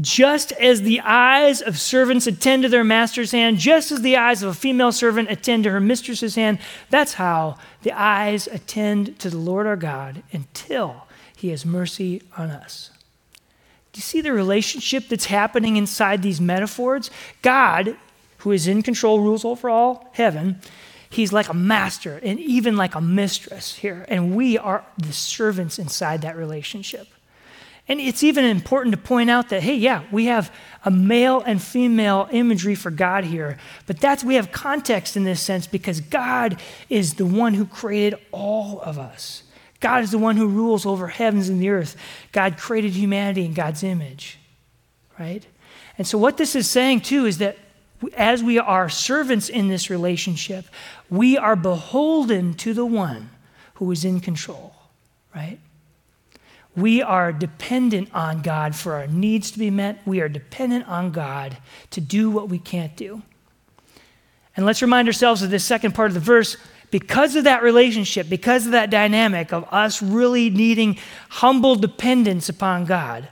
Just 0.00 0.50
as 0.50 0.82
the 0.82 0.98
eyes 1.02 1.62
of 1.62 1.78
servants 1.78 2.26
attend 2.26 2.64
to 2.64 2.68
their 2.68 2.82
master's 2.82 3.30
hand, 3.30 3.58
just 3.58 3.92
as 3.92 4.02
the 4.02 4.16
eyes 4.16 4.42
of 4.42 4.48
a 4.48 4.54
female 4.54 4.90
servant 4.90 5.30
attend 5.30 5.62
to 5.62 5.70
her 5.70 5.78
mistress's 5.78 6.34
hand, 6.34 6.58
that's 6.90 7.12
how 7.12 7.56
the 7.82 7.92
eyes 7.92 8.48
attend 8.48 9.16
to 9.20 9.30
the 9.30 9.38
Lord 9.38 9.68
our 9.68 9.76
God 9.76 10.24
until 10.32 11.06
he 11.36 11.50
has 11.50 11.64
mercy 11.64 12.20
on 12.36 12.50
us. 12.50 12.90
Do 13.92 13.98
you 13.98 14.02
see 14.02 14.20
the 14.20 14.32
relationship 14.32 15.06
that's 15.06 15.26
happening 15.26 15.76
inside 15.76 16.20
these 16.20 16.40
metaphors? 16.40 17.12
God, 17.42 17.96
who 18.44 18.52
is 18.52 18.68
in 18.68 18.82
control, 18.82 19.20
rules 19.20 19.42
over 19.42 19.70
all 19.70 20.06
heaven. 20.12 20.60
He's 21.08 21.32
like 21.32 21.48
a 21.48 21.54
master 21.54 22.20
and 22.22 22.38
even 22.38 22.76
like 22.76 22.94
a 22.94 23.00
mistress 23.00 23.74
here. 23.74 24.04
And 24.06 24.36
we 24.36 24.58
are 24.58 24.84
the 24.98 25.14
servants 25.14 25.78
inside 25.78 26.20
that 26.22 26.36
relationship. 26.36 27.08
And 27.88 28.00
it's 28.00 28.22
even 28.22 28.44
important 28.44 28.94
to 28.94 29.00
point 29.00 29.30
out 29.30 29.48
that, 29.48 29.62
hey, 29.62 29.76
yeah, 29.76 30.04
we 30.12 30.26
have 30.26 30.54
a 30.84 30.90
male 30.90 31.40
and 31.40 31.62
female 31.62 32.28
imagery 32.32 32.74
for 32.74 32.90
God 32.90 33.24
here, 33.24 33.58
but 33.86 33.98
that's, 33.98 34.22
we 34.22 34.34
have 34.34 34.52
context 34.52 35.16
in 35.16 35.24
this 35.24 35.40
sense 35.40 35.66
because 35.66 36.00
God 36.00 36.60
is 36.90 37.14
the 37.14 37.26
one 37.26 37.54
who 37.54 37.64
created 37.64 38.18
all 38.30 38.80
of 38.80 38.98
us. 38.98 39.42
God 39.80 40.02
is 40.02 40.10
the 40.10 40.18
one 40.18 40.36
who 40.36 40.48
rules 40.48 40.84
over 40.84 41.08
heavens 41.08 41.48
and 41.48 41.60
the 41.60 41.70
earth. 41.70 41.96
God 42.32 42.58
created 42.58 42.92
humanity 42.92 43.44
in 43.44 43.54
God's 43.54 43.82
image, 43.82 44.38
right? 45.18 45.46
And 45.96 46.06
so, 46.06 46.18
what 46.18 46.38
this 46.38 46.56
is 46.56 46.68
saying 46.68 47.02
too 47.02 47.26
is 47.26 47.38
that 47.38 47.58
as 48.10 48.42
we 48.42 48.58
are 48.58 48.88
servants 48.88 49.48
in 49.48 49.68
this 49.68 49.90
relationship, 49.90 50.66
we 51.10 51.36
are 51.36 51.56
beholden 51.56 52.54
to 52.54 52.74
the 52.74 52.86
one 52.86 53.30
who 53.74 53.90
is 53.90 54.04
in 54.04 54.20
control, 54.20 54.74
right? 55.34 55.58
We 56.76 57.02
are 57.02 57.32
dependent 57.32 58.12
on 58.12 58.42
God 58.42 58.74
for 58.74 58.94
our 58.94 59.06
needs 59.06 59.50
to 59.52 59.58
be 59.58 59.70
met. 59.70 60.00
We 60.04 60.20
are 60.20 60.28
dependent 60.28 60.88
on 60.88 61.12
God 61.12 61.56
to 61.90 62.00
do 62.00 62.30
what 62.30 62.48
we 62.48 62.58
can't 62.58 62.96
do. 62.96 63.22
And 64.56 64.66
let's 64.66 64.82
remind 64.82 65.08
ourselves 65.08 65.42
of 65.42 65.50
this 65.50 65.64
second 65.64 65.94
part 65.94 66.08
of 66.08 66.14
the 66.14 66.20
verse 66.20 66.56
because 66.90 67.34
of 67.34 67.44
that 67.44 67.62
relationship, 67.62 68.28
because 68.28 68.66
of 68.66 68.72
that 68.72 68.90
dynamic 68.90 69.52
of 69.52 69.66
us 69.72 70.00
really 70.00 70.48
needing 70.48 70.98
humble 71.28 71.74
dependence 71.74 72.48
upon 72.48 72.84
God, 72.84 73.28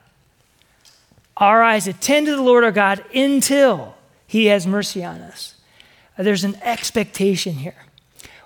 our 1.36 1.62
eyes 1.62 1.86
attend 1.86 2.26
to 2.26 2.34
the 2.34 2.42
Lord 2.42 2.64
our 2.64 2.72
God 2.72 3.04
until 3.14 3.94
He 4.32 4.46
has 4.46 4.66
mercy 4.66 5.04
on 5.04 5.20
us. 5.20 5.56
There's 6.16 6.42
an 6.42 6.56
expectation 6.62 7.52
here. 7.52 7.84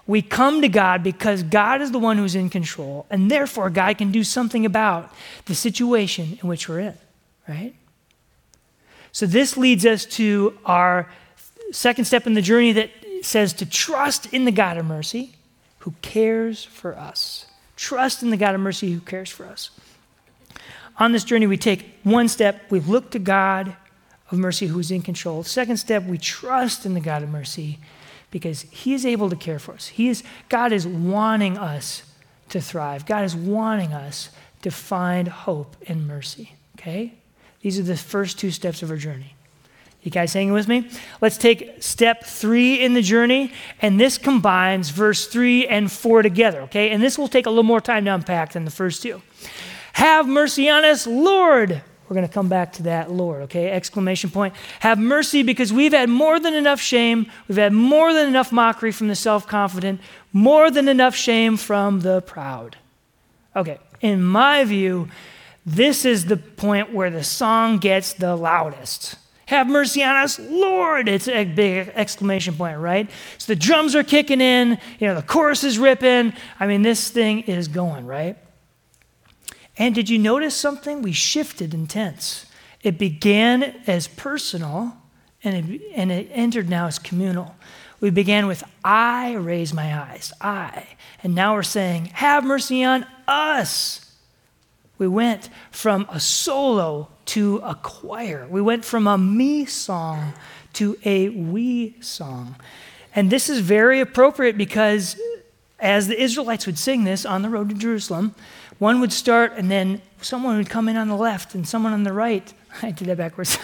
We 0.04 0.20
come 0.20 0.60
to 0.62 0.68
God 0.68 1.04
because 1.04 1.44
God 1.44 1.80
is 1.80 1.92
the 1.92 2.00
one 2.00 2.18
who's 2.18 2.34
in 2.34 2.50
control, 2.50 3.06
and 3.08 3.30
therefore 3.30 3.70
God 3.70 3.96
can 3.96 4.10
do 4.10 4.24
something 4.24 4.66
about 4.66 5.14
the 5.44 5.54
situation 5.54 6.40
in 6.42 6.48
which 6.48 6.68
we're 6.68 6.80
in, 6.80 6.94
right? 7.46 7.72
So, 9.12 9.26
this 9.26 9.56
leads 9.56 9.86
us 9.86 10.04
to 10.16 10.58
our 10.64 11.08
second 11.70 12.06
step 12.06 12.26
in 12.26 12.34
the 12.34 12.42
journey 12.42 12.72
that 12.72 12.90
says 13.22 13.52
to 13.52 13.64
trust 13.64 14.26
in 14.34 14.44
the 14.44 14.50
God 14.50 14.78
of 14.78 14.86
mercy 14.86 15.36
who 15.78 15.94
cares 16.02 16.64
for 16.64 16.98
us. 16.98 17.46
Trust 17.76 18.24
in 18.24 18.30
the 18.30 18.36
God 18.36 18.56
of 18.56 18.60
mercy 18.60 18.90
who 18.90 18.98
cares 18.98 19.30
for 19.30 19.46
us. 19.46 19.70
On 20.98 21.12
this 21.12 21.22
journey, 21.22 21.46
we 21.46 21.56
take 21.56 22.00
one 22.02 22.26
step, 22.26 22.72
we 22.72 22.80
look 22.80 23.12
to 23.12 23.20
God 23.20 23.76
of 24.30 24.38
mercy 24.38 24.66
who 24.66 24.78
is 24.78 24.90
in 24.90 25.02
control. 25.02 25.42
Second 25.42 25.76
step, 25.76 26.04
we 26.04 26.18
trust 26.18 26.86
in 26.86 26.94
the 26.94 27.00
God 27.00 27.22
of 27.22 27.28
mercy 27.28 27.78
because 28.30 28.62
he 28.62 28.94
is 28.94 29.06
able 29.06 29.30
to 29.30 29.36
care 29.36 29.58
for 29.58 29.74
us. 29.74 29.88
He 29.88 30.08
is, 30.08 30.22
God 30.48 30.72
is 30.72 30.86
wanting 30.86 31.56
us 31.56 32.02
to 32.48 32.60
thrive. 32.60 33.06
God 33.06 33.24
is 33.24 33.36
wanting 33.36 33.92
us 33.92 34.30
to 34.62 34.70
find 34.70 35.28
hope 35.28 35.76
and 35.86 36.06
mercy. 36.06 36.52
Okay? 36.78 37.14
These 37.60 37.78
are 37.78 37.84
the 37.84 37.96
first 37.96 38.38
two 38.38 38.50
steps 38.50 38.82
of 38.82 38.90
our 38.90 38.96
journey. 38.96 39.34
You 40.02 40.12
guys 40.12 40.32
hanging 40.32 40.52
with 40.52 40.68
me? 40.68 40.88
Let's 41.20 41.36
take 41.36 41.82
step 41.82 42.22
three 42.22 42.80
in 42.80 42.94
the 42.94 43.02
journey, 43.02 43.52
and 43.82 43.98
this 43.98 44.18
combines 44.18 44.90
verse 44.90 45.26
three 45.26 45.66
and 45.66 45.90
four 45.90 46.22
together, 46.22 46.60
okay? 46.62 46.90
And 46.90 47.02
this 47.02 47.18
will 47.18 47.26
take 47.26 47.46
a 47.46 47.50
little 47.50 47.64
more 47.64 47.80
time 47.80 48.04
to 48.04 48.14
unpack 48.14 48.52
than 48.52 48.64
the 48.64 48.70
first 48.70 49.02
two. 49.02 49.20
Have 49.94 50.28
mercy 50.28 50.68
on 50.68 50.84
us, 50.84 51.08
Lord. 51.08 51.82
We're 52.08 52.14
going 52.14 52.28
to 52.28 52.32
come 52.32 52.48
back 52.48 52.72
to 52.74 52.84
that, 52.84 53.10
Lord, 53.10 53.42
okay? 53.42 53.70
Exclamation 53.70 54.30
point. 54.30 54.54
Have 54.80 54.98
mercy 54.98 55.42
because 55.42 55.72
we've 55.72 55.92
had 55.92 56.08
more 56.08 56.38
than 56.38 56.54
enough 56.54 56.80
shame. 56.80 57.30
We've 57.48 57.58
had 57.58 57.72
more 57.72 58.12
than 58.12 58.28
enough 58.28 58.52
mockery 58.52 58.92
from 58.92 59.08
the 59.08 59.16
self 59.16 59.46
confident, 59.46 60.00
more 60.32 60.70
than 60.70 60.88
enough 60.88 61.16
shame 61.16 61.56
from 61.56 62.00
the 62.00 62.22
proud. 62.22 62.76
Okay, 63.56 63.78
in 64.00 64.22
my 64.22 64.64
view, 64.64 65.08
this 65.64 66.04
is 66.04 66.26
the 66.26 66.36
point 66.36 66.92
where 66.92 67.10
the 67.10 67.24
song 67.24 67.78
gets 67.78 68.12
the 68.12 68.36
loudest. 68.36 69.16
Have 69.46 69.68
mercy 69.68 70.02
on 70.02 70.16
us, 70.16 70.38
Lord. 70.38 71.08
It's 71.08 71.28
a 71.28 71.44
big 71.44 71.90
exclamation 71.94 72.54
point, 72.54 72.78
right? 72.78 73.08
So 73.38 73.52
the 73.52 73.58
drums 73.58 73.94
are 73.94 74.02
kicking 74.04 74.40
in, 74.40 74.78
you 74.98 75.06
know, 75.06 75.14
the 75.14 75.22
chorus 75.22 75.64
is 75.64 75.78
ripping. 75.78 76.34
I 76.60 76.66
mean, 76.66 76.82
this 76.82 77.10
thing 77.10 77.42
is 77.42 77.68
going, 77.68 78.06
right? 78.06 78.36
And 79.78 79.94
did 79.94 80.08
you 80.08 80.18
notice 80.18 80.54
something? 80.54 81.02
We 81.02 81.12
shifted 81.12 81.74
in 81.74 81.86
tense. 81.86 82.46
It 82.82 82.98
began 82.98 83.82
as 83.86 84.08
personal 84.08 84.96
and 85.42 85.72
it, 85.72 85.82
and 85.94 86.10
it 86.10 86.28
entered 86.32 86.68
now 86.68 86.86
as 86.86 86.98
communal. 86.98 87.54
We 88.00 88.10
began 88.10 88.46
with, 88.46 88.62
I 88.84 89.34
raise 89.34 89.72
my 89.72 89.98
eyes, 89.98 90.32
I. 90.40 90.86
And 91.22 91.34
now 91.34 91.54
we're 91.54 91.62
saying, 91.62 92.06
Have 92.14 92.44
mercy 92.44 92.84
on 92.84 93.06
us. 93.26 94.02
We 94.98 95.08
went 95.08 95.50
from 95.70 96.06
a 96.10 96.20
solo 96.20 97.08
to 97.26 97.58
a 97.58 97.74
choir. 97.74 98.46
We 98.48 98.62
went 98.62 98.84
from 98.84 99.06
a 99.06 99.18
me 99.18 99.66
song 99.66 100.32
to 100.74 100.96
a 101.04 101.28
we 101.30 101.96
song. 102.00 102.56
And 103.14 103.30
this 103.30 103.48
is 103.48 103.60
very 103.60 104.00
appropriate 104.00 104.56
because 104.56 105.16
as 105.78 106.08
the 106.08 106.20
Israelites 106.20 106.66
would 106.66 106.78
sing 106.78 107.04
this 107.04 107.26
on 107.26 107.42
the 107.42 107.50
road 107.50 107.68
to 107.68 107.74
Jerusalem, 107.74 108.34
one 108.78 109.00
would 109.00 109.12
start 109.12 109.52
and 109.56 109.70
then 109.70 110.02
someone 110.20 110.56
would 110.56 110.70
come 110.70 110.88
in 110.88 110.96
on 110.96 111.08
the 111.08 111.16
left 111.16 111.54
and 111.54 111.66
someone 111.66 111.92
on 111.92 112.02
the 112.02 112.12
right. 112.12 112.52
I 112.82 112.90
did 112.90 113.08
that 113.08 113.16
backwards. 113.16 113.58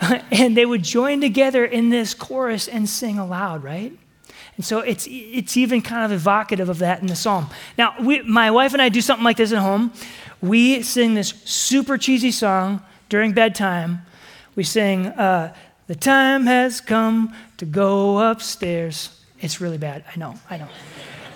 and 0.30 0.56
they 0.56 0.66
would 0.66 0.82
join 0.82 1.20
together 1.20 1.64
in 1.64 1.90
this 1.90 2.14
chorus 2.14 2.68
and 2.68 2.88
sing 2.88 3.18
aloud, 3.18 3.62
right? 3.62 3.92
And 4.56 4.66
so 4.66 4.80
it's, 4.80 5.06
it's 5.10 5.56
even 5.56 5.80
kind 5.80 6.04
of 6.04 6.12
evocative 6.12 6.68
of 6.68 6.78
that 6.78 7.00
in 7.00 7.06
the 7.06 7.16
psalm. 7.16 7.48
Now, 7.78 7.94
we, 8.00 8.22
my 8.22 8.50
wife 8.50 8.74
and 8.74 8.82
I 8.82 8.90
do 8.90 9.00
something 9.00 9.24
like 9.24 9.38
this 9.38 9.52
at 9.52 9.58
home 9.58 9.92
we 10.42 10.82
sing 10.82 11.14
this 11.14 11.28
super 11.44 11.96
cheesy 11.96 12.32
song 12.32 12.82
during 13.08 13.32
bedtime. 13.32 14.02
We 14.56 14.64
sing, 14.64 15.06
uh, 15.06 15.54
The 15.86 15.94
time 15.94 16.46
has 16.46 16.80
come 16.80 17.34
to 17.58 17.64
go 17.64 18.18
upstairs. 18.18 19.20
It's 19.40 19.60
really 19.60 19.78
bad. 19.78 20.04
I 20.14 20.18
know, 20.18 20.34
I 20.50 20.58
know. 20.58 20.68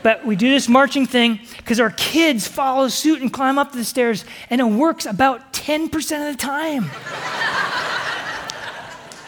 But 0.06 0.24
we 0.24 0.36
do 0.36 0.48
this 0.48 0.68
marching 0.68 1.04
thing 1.04 1.40
because 1.56 1.80
our 1.80 1.90
kids 1.90 2.46
follow 2.46 2.86
suit 2.86 3.22
and 3.22 3.32
climb 3.32 3.58
up 3.58 3.72
the 3.72 3.82
stairs, 3.82 4.24
and 4.50 4.60
it 4.60 4.64
works 4.64 5.04
about 5.04 5.52
10% 5.52 5.86
of 6.28 6.36
the 6.36 6.40
time. 6.40 6.88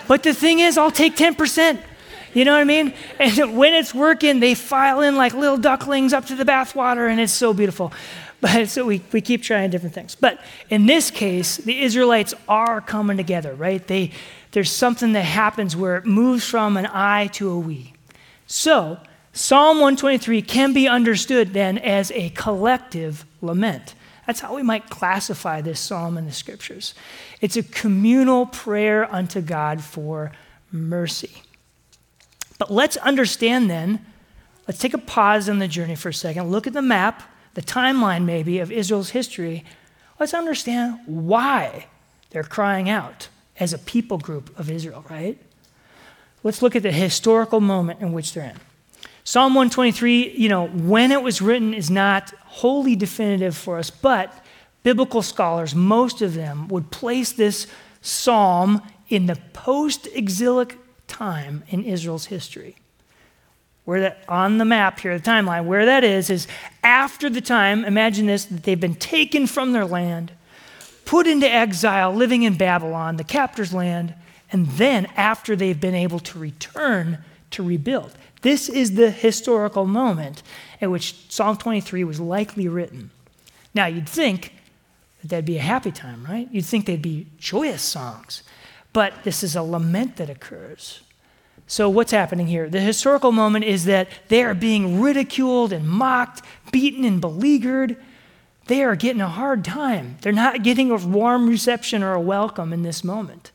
but 0.06 0.22
the 0.22 0.32
thing 0.32 0.60
is, 0.60 0.78
I'll 0.78 0.92
take 0.92 1.16
10%. 1.16 1.80
You 2.32 2.44
know 2.44 2.52
what 2.52 2.60
I 2.60 2.64
mean? 2.64 2.94
And 3.18 3.56
when 3.56 3.74
it's 3.74 3.92
working, 3.92 4.38
they 4.38 4.54
file 4.54 5.00
in 5.00 5.16
like 5.16 5.34
little 5.34 5.56
ducklings 5.56 6.12
up 6.12 6.26
to 6.26 6.36
the 6.36 6.44
bathwater, 6.44 7.10
and 7.10 7.18
it's 7.18 7.32
so 7.32 7.52
beautiful. 7.52 7.92
But 8.40 8.68
so 8.68 8.86
we, 8.86 9.02
we 9.10 9.20
keep 9.20 9.42
trying 9.42 9.70
different 9.70 9.96
things. 9.96 10.14
But 10.14 10.40
in 10.70 10.86
this 10.86 11.10
case, 11.10 11.56
the 11.56 11.82
Israelites 11.82 12.34
are 12.48 12.80
coming 12.80 13.16
together, 13.16 13.52
right? 13.52 13.84
They, 13.84 14.12
there's 14.52 14.70
something 14.70 15.12
that 15.14 15.22
happens 15.22 15.74
where 15.74 15.96
it 15.96 16.06
moves 16.06 16.44
from 16.44 16.76
an 16.76 16.86
I 16.86 17.26
to 17.32 17.50
a 17.50 17.58
we. 17.58 17.94
So, 18.46 19.00
Psalm 19.38 19.76
123 19.76 20.42
can 20.42 20.72
be 20.72 20.88
understood 20.88 21.52
then 21.52 21.78
as 21.78 22.10
a 22.10 22.30
collective 22.30 23.24
lament. 23.40 23.94
That's 24.26 24.40
how 24.40 24.56
we 24.56 24.64
might 24.64 24.90
classify 24.90 25.60
this 25.60 25.78
psalm 25.78 26.18
in 26.18 26.26
the 26.26 26.32
scriptures. 26.32 26.92
It's 27.40 27.56
a 27.56 27.62
communal 27.62 28.46
prayer 28.46 29.08
unto 29.14 29.40
God 29.40 29.80
for 29.80 30.32
mercy. 30.72 31.44
But 32.58 32.72
let's 32.72 32.96
understand 32.96 33.70
then, 33.70 34.04
let's 34.66 34.80
take 34.80 34.92
a 34.92 34.98
pause 34.98 35.48
in 35.48 35.60
the 35.60 35.68
journey 35.68 35.94
for 35.94 36.08
a 36.08 36.14
second. 36.14 36.50
Look 36.50 36.66
at 36.66 36.72
the 36.72 36.82
map 36.82 37.22
the 37.54 37.62
timeline 37.62 38.24
maybe 38.24 38.58
of 38.58 38.72
Israel's 38.72 39.10
history, 39.10 39.64
let's 40.18 40.34
understand 40.34 40.98
why 41.06 41.86
they're 42.30 42.42
crying 42.42 42.90
out 42.90 43.28
as 43.60 43.72
a 43.72 43.78
people 43.78 44.18
group 44.18 44.56
of 44.58 44.68
Israel, 44.68 45.04
right? 45.08 45.38
Let's 46.42 46.60
look 46.60 46.74
at 46.74 46.82
the 46.82 46.90
historical 46.90 47.60
moment 47.60 48.00
in 48.00 48.12
which 48.12 48.32
they're 48.32 48.44
in. 48.44 48.60
Psalm 49.30 49.52
123, 49.52 50.38
you 50.38 50.48
know, 50.48 50.68
when 50.68 51.12
it 51.12 51.22
was 51.22 51.42
written 51.42 51.74
is 51.74 51.90
not 51.90 52.32
wholly 52.46 52.96
definitive 52.96 53.54
for 53.54 53.76
us, 53.76 53.90
but 53.90 54.32
biblical 54.82 55.20
scholars, 55.20 55.74
most 55.74 56.22
of 56.22 56.32
them, 56.32 56.66
would 56.68 56.90
place 56.90 57.32
this 57.32 57.66
psalm 58.00 58.80
in 59.10 59.26
the 59.26 59.36
post 59.52 60.08
exilic 60.14 60.78
time 61.08 61.62
in 61.68 61.84
Israel's 61.84 62.24
history. 62.24 62.76
Where 63.84 64.00
that 64.00 64.24
on 64.28 64.56
the 64.56 64.64
map 64.64 64.98
here, 64.98 65.18
the 65.18 65.30
timeline, 65.30 65.66
where 65.66 65.84
that 65.84 66.04
is, 66.04 66.30
is 66.30 66.46
after 66.82 67.28
the 67.28 67.42
time, 67.42 67.84
imagine 67.84 68.24
this, 68.24 68.46
that 68.46 68.62
they've 68.62 68.80
been 68.80 68.94
taken 68.94 69.46
from 69.46 69.72
their 69.72 69.84
land, 69.84 70.32
put 71.04 71.26
into 71.26 71.46
exile, 71.46 72.14
living 72.14 72.44
in 72.44 72.56
Babylon, 72.56 73.18
the 73.18 73.24
captor's 73.24 73.74
land, 73.74 74.14
and 74.50 74.68
then 74.68 75.04
after 75.18 75.54
they've 75.54 75.78
been 75.78 75.94
able 75.94 76.20
to 76.20 76.38
return 76.38 77.18
to 77.50 77.62
rebuild. 77.62 78.12
This 78.42 78.68
is 78.68 78.94
the 78.94 79.10
historical 79.10 79.86
moment 79.86 80.42
at 80.80 80.90
which 80.90 81.14
Psalm 81.28 81.56
23 81.56 82.04
was 82.04 82.20
likely 82.20 82.68
written. 82.68 83.10
Now, 83.74 83.86
you'd 83.86 84.08
think 84.08 84.52
that 85.20 85.28
that'd 85.28 85.44
be 85.44 85.58
a 85.58 85.62
happy 85.62 85.90
time, 85.90 86.24
right? 86.24 86.48
You'd 86.50 86.64
think 86.64 86.86
they'd 86.86 87.02
be 87.02 87.26
joyous 87.38 87.82
songs. 87.82 88.42
But 88.92 89.24
this 89.24 89.42
is 89.42 89.54
a 89.54 89.62
lament 89.62 90.16
that 90.16 90.30
occurs. 90.30 91.00
So, 91.66 91.90
what's 91.90 92.12
happening 92.12 92.46
here? 92.46 92.68
The 92.70 92.80
historical 92.80 93.30
moment 93.30 93.64
is 93.64 93.84
that 93.84 94.08
they 94.28 94.42
are 94.42 94.54
being 94.54 95.00
ridiculed 95.00 95.72
and 95.72 95.86
mocked, 95.86 96.42
beaten 96.72 97.04
and 97.04 97.20
beleaguered. 97.20 97.96
They 98.66 98.82
are 98.82 98.96
getting 98.96 99.20
a 99.20 99.28
hard 99.28 99.64
time. 99.64 100.16
They're 100.22 100.32
not 100.32 100.62
getting 100.62 100.90
a 100.90 100.96
warm 100.96 101.48
reception 101.48 102.02
or 102.02 102.14
a 102.14 102.20
welcome 102.20 102.72
in 102.72 102.82
this 102.82 103.04
moment. 103.04 103.52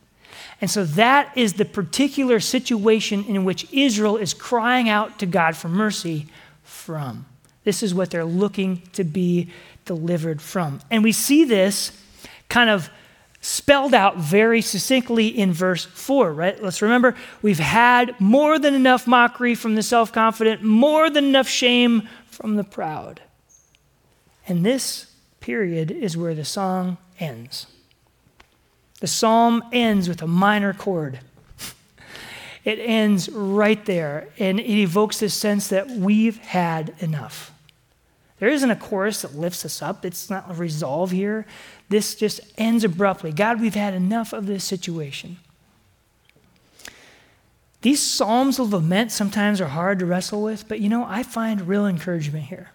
And 0.64 0.72
so 0.72 0.86
that 0.86 1.38
is 1.38 1.56
the 1.56 1.66
particular 1.66 2.40
situation 2.40 3.26
in 3.26 3.44
which 3.44 3.68
Israel 3.74 4.16
is 4.16 4.34
crying 4.34 4.88
out 4.88 5.20
to 5.20 5.26
God 5.26 5.58
for 5.58 5.68
mercy 5.68 6.28
from. 6.64 7.26
This 7.66 7.84
is 7.84 7.94
what 7.94 8.12
they're 8.12 8.24
looking 8.24 8.82
to 8.94 9.04
be 9.04 9.50
delivered 9.84 10.42
from. 10.42 10.80
And 10.90 11.04
we 11.04 11.12
see 11.12 11.44
this 11.44 11.92
kind 12.48 12.70
of 12.70 12.90
spelled 13.42 13.94
out 13.94 14.16
very 14.16 14.62
succinctly 14.62 15.28
in 15.28 15.52
verse 15.52 15.84
4, 15.84 16.32
right? 16.32 16.64
Let's 16.64 16.82
remember 16.82 17.18
we've 17.42 17.60
had 17.60 18.18
more 18.22 18.58
than 18.58 18.74
enough 18.74 19.06
mockery 19.06 19.56
from 19.56 19.76
the 19.76 19.84
self 19.84 20.14
confident, 20.14 20.64
more 20.64 21.10
than 21.10 21.26
enough 21.26 21.50
shame 21.50 22.08
from 22.28 22.56
the 22.56 22.64
proud. 22.64 23.20
And 24.48 24.66
this 24.66 25.12
period 25.42 25.92
is 25.92 26.16
where 26.16 26.34
the 26.34 26.46
song 26.46 27.00
ends. 27.20 27.68
The 29.04 29.08
psalm 29.08 29.62
ends 29.74 30.08
with 30.08 30.22
a 30.22 30.28
minor 30.28 30.74
chord. 30.74 31.20
It 32.64 32.80
ends 32.80 33.28
right 33.28 33.86
there, 33.86 34.30
and 34.40 34.62
it 34.62 34.82
evokes 34.82 35.20
this 35.20 35.34
sense 35.34 35.68
that 35.68 35.90
we've 35.90 36.38
had 36.38 36.96
enough. 37.00 37.52
There 38.40 38.48
isn't 38.48 38.72
a 38.72 38.78
chorus 38.78 39.24
that 39.24 39.36
lifts 39.36 39.66
us 39.66 39.82
up, 39.82 40.06
it's 40.06 40.30
not 40.30 40.50
a 40.50 40.54
resolve 40.54 41.12
here. 41.12 41.46
This 41.90 42.16
just 42.16 42.40
ends 42.58 42.86
abruptly. 42.86 43.34
God, 43.34 43.60
we've 43.60 43.76
had 43.76 43.94
enough 43.94 44.32
of 44.32 44.46
this 44.46 44.64
situation. 44.64 45.36
These 47.82 48.02
psalms 48.02 48.58
of 48.58 48.72
lament 48.72 49.12
sometimes 49.12 49.60
are 49.60 49.68
hard 49.68 50.00
to 50.00 50.06
wrestle 50.06 50.42
with, 50.42 50.70
but 50.70 50.80
you 50.80 50.88
know, 50.88 51.04
I 51.04 51.24
find 51.24 51.68
real 51.68 51.86
encouragement 51.86 52.46
here. 52.46 52.72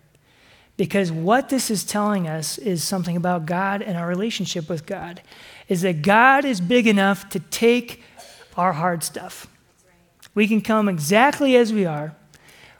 Because 0.77 1.11
what 1.11 1.49
this 1.49 1.71
is 1.71 1.83
telling 1.85 2.29
us 2.29 2.59
is 2.59 2.85
something 2.85 3.17
about 3.17 3.47
God 3.47 3.81
and 3.83 3.97
our 3.97 4.07
relationship 4.07 4.69
with 4.69 4.85
God 4.85 5.23
is 5.69 5.83
that 5.83 6.03
God 6.03 6.45
is 6.45 6.61
big 6.61 6.87
enough 6.87 7.29
to 7.31 7.41
take 7.41 8.03
our 8.57 8.73
hard 8.73 9.05
stuff. 9.05 9.47
We 10.35 10.49
can 10.49 10.61
come 10.61 10.89
exactly 10.89 11.57
as 11.57 11.73
we 11.73 11.85
are 11.85 12.15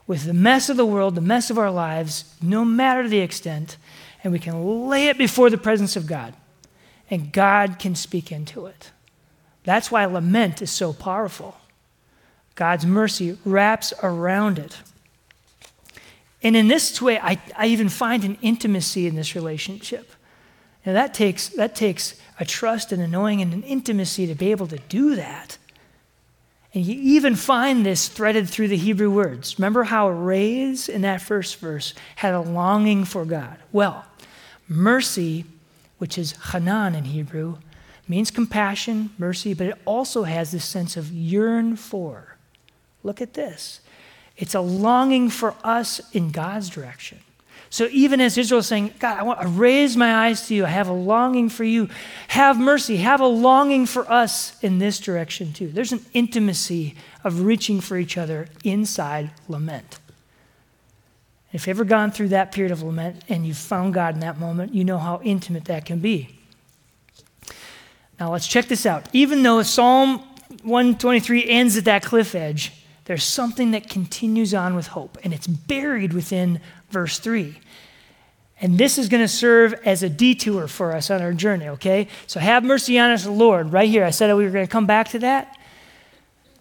with 0.07 0.25
the 0.25 0.33
mess 0.33 0.69
of 0.69 0.77
the 0.77 0.85
world, 0.85 1.15
the 1.15 1.21
mess 1.21 1.49
of 1.49 1.57
our 1.57 1.69
lives, 1.69 2.35
no 2.41 2.65
matter 2.65 3.07
the 3.07 3.19
extent, 3.19 3.77
and 4.23 4.33
we 4.33 4.39
can 4.39 4.87
lay 4.89 5.07
it 5.07 5.17
before 5.17 5.49
the 5.49 5.57
presence 5.57 5.95
of 5.95 6.07
God, 6.07 6.33
and 7.09 7.31
God 7.31 7.77
can 7.79 7.95
speak 7.95 8.31
into 8.31 8.65
it. 8.65 8.91
That's 9.63 9.91
why 9.91 10.05
lament 10.05 10.61
is 10.61 10.71
so 10.71 10.93
powerful. 10.93 11.57
God's 12.55 12.85
mercy 12.85 13.37
wraps 13.45 13.93
around 14.01 14.57
it. 14.57 14.77
And 16.41 16.55
in 16.55 16.67
this 16.67 17.01
way, 17.01 17.19
I, 17.19 17.39
I 17.55 17.67
even 17.67 17.89
find 17.89 18.23
an 18.23 18.37
intimacy 18.41 19.05
in 19.05 19.15
this 19.15 19.35
relationship. 19.35 20.11
Now 20.85 20.93
that 20.93 21.13
takes, 21.13 21.49
that 21.49 21.75
takes 21.75 22.19
a 22.39 22.45
trust 22.45 22.91
and 22.91 23.01
a 23.01 23.07
knowing 23.07 23.41
and 23.41 23.53
an 23.53 23.63
intimacy 23.63 24.27
to 24.27 24.35
be 24.35 24.51
able 24.51 24.67
to 24.67 24.77
do 24.77 25.15
that. 25.15 25.57
And 26.73 26.85
you 26.85 26.95
even 27.15 27.35
find 27.35 27.85
this 27.85 28.07
threaded 28.07 28.47
through 28.47 28.67
the 28.67 28.77
Hebrew 28.77 29.09
words. 29.09 29.57
Remember 29.57 29.83
how 29.83 30.09
Raise 30.09 30.87
in 30.87 31.01
that 31.01 31.21
first 31.21 31.57
verse 31.57 31.93
had 32.15 32.33
a 32.33 32.41
longing 32.41 33.05
for 33.05 33.25
God? 33.25 33.57
Well, 33.71 34.05
mercy, 34.67 35.45
which 35.97 36.17
is 36.17 36.35
Hanan 36.51 36.93
in 36.93 37.05
Hebrew, 37.05 37.57
means 38.07 38.31
compassion, 38.31 39.11
mercy, 39.17 39.53
but 39.53 39.67
it 39.67 39.77
also 39.85 40.23
has 40.23 40.51
this 40.51 40.65
sense 40.65 40.95
of 40.95 41.11
yearn 41.11 41.75
for. 41.75 42.37
Look 43.03 43.21
at 43.21 43.33
this. 43.33 43.81
It's 44.37 44.55
a 44.55 44.61
longing 44.61 45.29
for 45.29 45.55
us 45.63 46.01
in 46.13 46.31
God's 46.31 46.69
direction. 46.69 47.19
So 47.71 47.87
even 47.91 48.19
as 48.19 48.37
Israel 48.37 48.59
is 48.59 48.67
saying, 48.67 48.93
God, 48.99 49.19
I 49.19 49.23
want 49.23 49.41
to 49.41 49.47
raise 49.47 49.95
my 49.95 50.27
eyes 50.27 50.47
to 50.47 50.55
you. 50.55 50.65
I 50.65 50.69
have 50.69 50.87
a 50.87 50.93
longing 50.93 51.49
for 51.49 51.63
you. 51.63 51.89
Have 52.29 52.59
mercy. 52.59 52.97
Have 52.97 53.21
a 53.21 53.27
longing 53.27 53.85
for 53.85 54.09
us 54.11 54.61
in 54.63 54.79
this 54.79 54.99
direction 54.99 55.53
too. 55.53 55.67
There's 55.67 55.91
an 55.91 56.03
intimacy 56.13 56.95
of 57.23 57.41
reaching 57.41 57.79
for 57.79 57.97
each 57.97 58.17
other 58.17 58.47
inside 58.63 59.29
lament. 59.47 59.99
If 61.51 61.67
you've 61.67 61.77
ever 61.77 61.83
gone 61.83 62.11
through 62.11 62.29
that 62.29 62.51
period 62.51 62.71
of 62.71 62.81
lament 62.81 63.23
and 63.29 63.45
you've 63.45 63.57
found 63.57 63.93
God 63.93 64.15
in 64.15 64.21
that 64.21 64.39
moment, 64.39 64.73
you 64.73 64.83
know 64.83 64.97
how 64.97 65.21
intimate 65.23 65.65
that 65.65 65.85
can 65.85 65.99
be. 65.99 66.39
Now 68.19 68.31
let's 68.31 68.47
check 68.47 68.67
this 68.67 68.85
out. 68.85 69.07
Even 69.13 69.43
though 69.43 69.61
Psalm 69.61 70.19
123 70.63 71.47
ends 71.47 71.77
at 71.77 71.85
that 71.85 72.03
cliff 72.03 72.33
edge, 72.33 72.71
there's 73.09 73.23
something 73.23 73.71
that 73.71 73.89
continues 73.89 74.53
on 74.53 74.75
with 74.75 74.85
hope, 74.85 75.17
and 75.23 75.33
it's 75.33 75.47
buried 75.47 76.13
within 76.13 76.61
verse 76.91 77.17
3. 77.17 77.59
And 78.61 78.77
this 78.77 78.99
is 78.99 79.09
going 79.09 79.23
to 79.23 79.27
serve 79.27 79.73
as 79.83 80.03
a 80.03 80.09
detour 80.09 80.67
for 80.67 80.91
us 80.91 81.09
on 81.09 81.19
our 81.19 81.33
journey, 81.33 81.69
okay? 81.69 82.07
So 82.27 82.39
have 82.39 82.63
mercy 82.63 82.99
on 82.99 83.09
us, 83.09 83.25
Lord, 83.25 83.73
right 83.73 83.89
here. 83.89 84.05
I 84.05 84.11
said 84.11 84.31
we 84.35 84.43
were 84.45 84.51
going 84.51 84.67
to 84.67 84.71
come 84.71 84.85
back 84.85 85.07
to 85.09 85.19
that. 85.19 85.57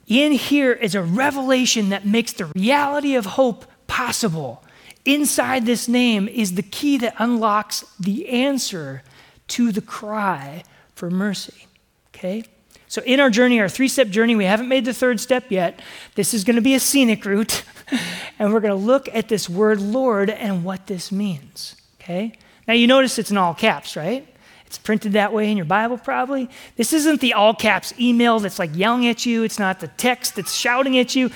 In 0.07 0.33
here 0.33 0.73
is 0.73 0.95
a 0.95 1.03
revelation 1.03 1.91
that 1.91 2.07
makes 2.07 2.33
the 2.33 2.47
reality 2.57 3.15
of 3.15 3.27
hope 3.27 3.67
possible. 3.87 4.65
Inside 5.05 5.67
this 5.67 5.87
name 5.87 6.29
is 6.29 6.55
the 6.55 6.63
key 6.63 6.97
that 6.97 7.15
unlocks 7.19 7.85
the 8.01 8.27
answer 8.27 9.03
to 9.49 9.71
the 9.71 9.83
cry 9.83 10.63
for 10.95 11.11
mercy, 11.11 11.67
okay? 12.15 12.45
So, 12.89 13.03
in 13.03 13.21
our 13.21 13.31
journey, 13.31 13.61
our 13.61 13.69
three 13.69 13.89
step 13.89 14.09
journey, 14.09 14.35
we 14.35 14.45
haven't 14.45 14.69
made 14.69 14.85
the 14.85 14.95
third 14.95 15.21
step 15.21 15.51
yet. 15.51 15.81
This 16.15 16.33
is 16.33 16.45
going 16.45 16.57
to 16.57 16.63
be 16.63 16.75
a 16.75 16.81
scenic 16.81 17.25
route. 17.25 17.63
and 18.39 18.53
we're 18.53 18.61
going 18.61 18.79
to 18.79 18.87
look 18.87 19.09
at 19.15 19.29
this 19.29 19.49
word 19.49 19.81
Lord 19.81 20.31
and 20.31 20.65
what 20.65 20.87
this 20.87 21.13
means. 21.13 21.77
Okay? 22.01 22.33
Now, 22.67 22.75
you 22.75 22.87
notice 22.87 23.19
it's 23.19 23.31
in 23.31 23.37
all 23.37 23.55
caps, 23.55 23.97
right? 23.97 24.27
It's 24.67 24.79
printed 24.79 25.15
that 25.15 25.33
way 25.33 25.51
in 25.51 25.57
your 25.57 25.65
Bible, 25.65 25.97
probably. 25.97 26.51
This 26.77 26.93
isn't 26.93 27.23
the 27.23 27.33
all 27.33 27.55
caps 27.55 27.95
email 27.99 28.39
that's 28.39 28.59
like 28.59 28.77
yelling 28.77 29.07
at 29.07 29.25
you, 29.25 29.43
it's 29.43 29.59
not 29.59 29.81
the 29.81 29.89
text 29.89 30.37
that's 30.37 30.55
shouting 30.55 30.99
at 30.99 31.17
you. 31.17 31.31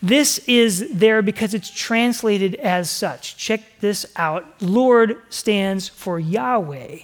This 0.00 0.38
is 0.46 0.88
there 0.92 1.22
because 1.22 1.52
it's 1.54 1.70
translated 1.70 2.54
as 2.56 2.88
such. 2.88 3.36
Check 3.36 3.62
this 3.80 4.06
out 4.14 4.62
Lord 4.62 5.20
stands 5.30 5.88
for 5.88 6.20
Yahweh. 6.20 6.98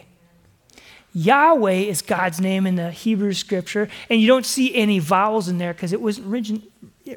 Yahweh 1.14 1.72
is 1.72 2.02
God's 2.02 2.40
name 2.40 2.66
in 2.66 2.76
the 2.76 2.90
Hebrew 2.90 3.32
scripture, 3.32 3.88
and 4.08 4.20
you 4.20 4.26
don't 4.26 4.46
see 4.46 4.74
any 4.74 4.98
vowels 4.98 5.48
in 5.48 5.58
there 5.58 5.74
because 5.74 5.92
it 5.92 6.00
was 6.00 6.18
origin- 6.18 6.62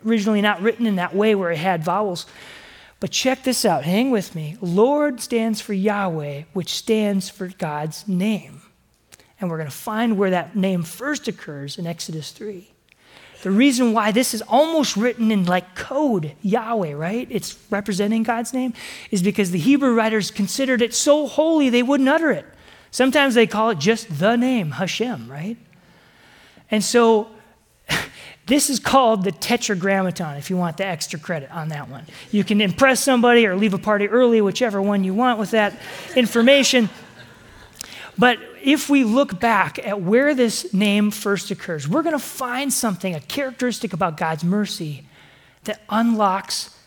originally 0.06 0.42
not 0.42 0.62
written 0.62 0.86
in 0.86 0.96
that 0.98 1.16
way 1.16 1.36
where 1.36 1.52
it 1.52 1.58
had 1.58 1.84
vowels. 1.84 2.26
But 3.00 3.12
check 3.12 3.44
this 3.44 3.66
out, 3.66 3.84
hang 3.84 4.12
with 4.12 4.36
me. 4.36 4.58
Lord 4.62 5.22
stands 5.22 5.62
for 5.62 5.74
Yahweh, 5.74 6.44
which 6.54 6.74
stands 6.74 7.30
for 7.30 7.48
God's 7.48 8.08
name. 8.08 8.62
And 9.40 9.50
we're 9.50 9.58
going 9.58 9.70
to 9.70 9.76
find 9.76 10.18
where 10.18 10.30
that 10.30 10.56
name 10.56 10.84
first 10.84 11.28
occurs 11.28 11.78
in 11.78 11.86
Exodus 11.86 12.32
3. 12.32 12.72
The 13.44 13.52
reason 13.52 13.94
why 13.94 14.12
this 14.12 14.34
is 14.34 14.42
almost 14.42 14.98
written 14.98 15.30
in 15.30 15.46
like 15.46 15.76
code, 15.76 16.32
Yahweh, 16.42 16.94
right? 16.94 17.28
It's 17.30 17.58
representing 17.70 18.24
God's 18.24 18.54
name, 18.54 18.74
is 19.12 19.22
because 19.22 19.52
the 19.52 19.60
Hebrew 19.60 19.94
writers 19.94 20.32
considered 20.32 20.82
it 20.82 20.94
so 20.94 21.28
holy 21.28 21.70
they 21.70 21.84
wouldn't 21.84 22.10
utter 22.10 22.32
it. 22.32 22.46
Sometimes 22.96 23.36
they 23.36 23.46
call 23.46 23.72
it 23.72 23.78
just 23.78 24.20
the 24.20 24.38
name, 24.38 24.72
Hashem, 24.72 25.30
right? 25.30 25.58
And 26.72 26.82
so 26.82 27.28
This 28.48 28.70
is 28.70 28.80
called 28.80 29.24
the 29.24 29.32
Tetragrammaton, 29.32 30.38
if 30.38 30.52
you 30.52 30.58
want 30.58 30.78
the 30.78 30.86
extra 30.86 31.18
credit 31.18 31.50
on 31.50 31.70
that 31.70 31.90
one. 31.90 32.06
You 32.30 32.44
can 32.44 32.62
impress 32.62 33.04
somebody 33.04 33.48
or 33.48 33.56
leave 33.56 33.74
a 33.74 33.80
party 33.80 34.08
early, 34.08 34.40
whichever 34.40 34.80
one 34.80 35.04
you 35.04 35.16
want 35.16 35.40
with 35.40 35.50
that 35.52 35.74
information. 36.16 36.90
But 38.20 38.38
if 38.62 38.88
we 38.88 39.04
look 39.04 39.40
back 39.40 39.80
at 39.80 40.00
where 40.00 40.36
this 40.36 40.72
name 40.76 41.10
first 41.10 41.50
occurs, 41.50 41.88
we're 41.88 42.04
going 42.04 42.16
to 42.16 42.24
find 42.24 42.72
something, 42.72 43.16
a 43.16 43.20
characteristic 43.20 43.94
about 43.94 44.16
God's 44.16 44.44
mercy 44.44 45.06
that 45.64 45.82
unlocks 45.90 46.78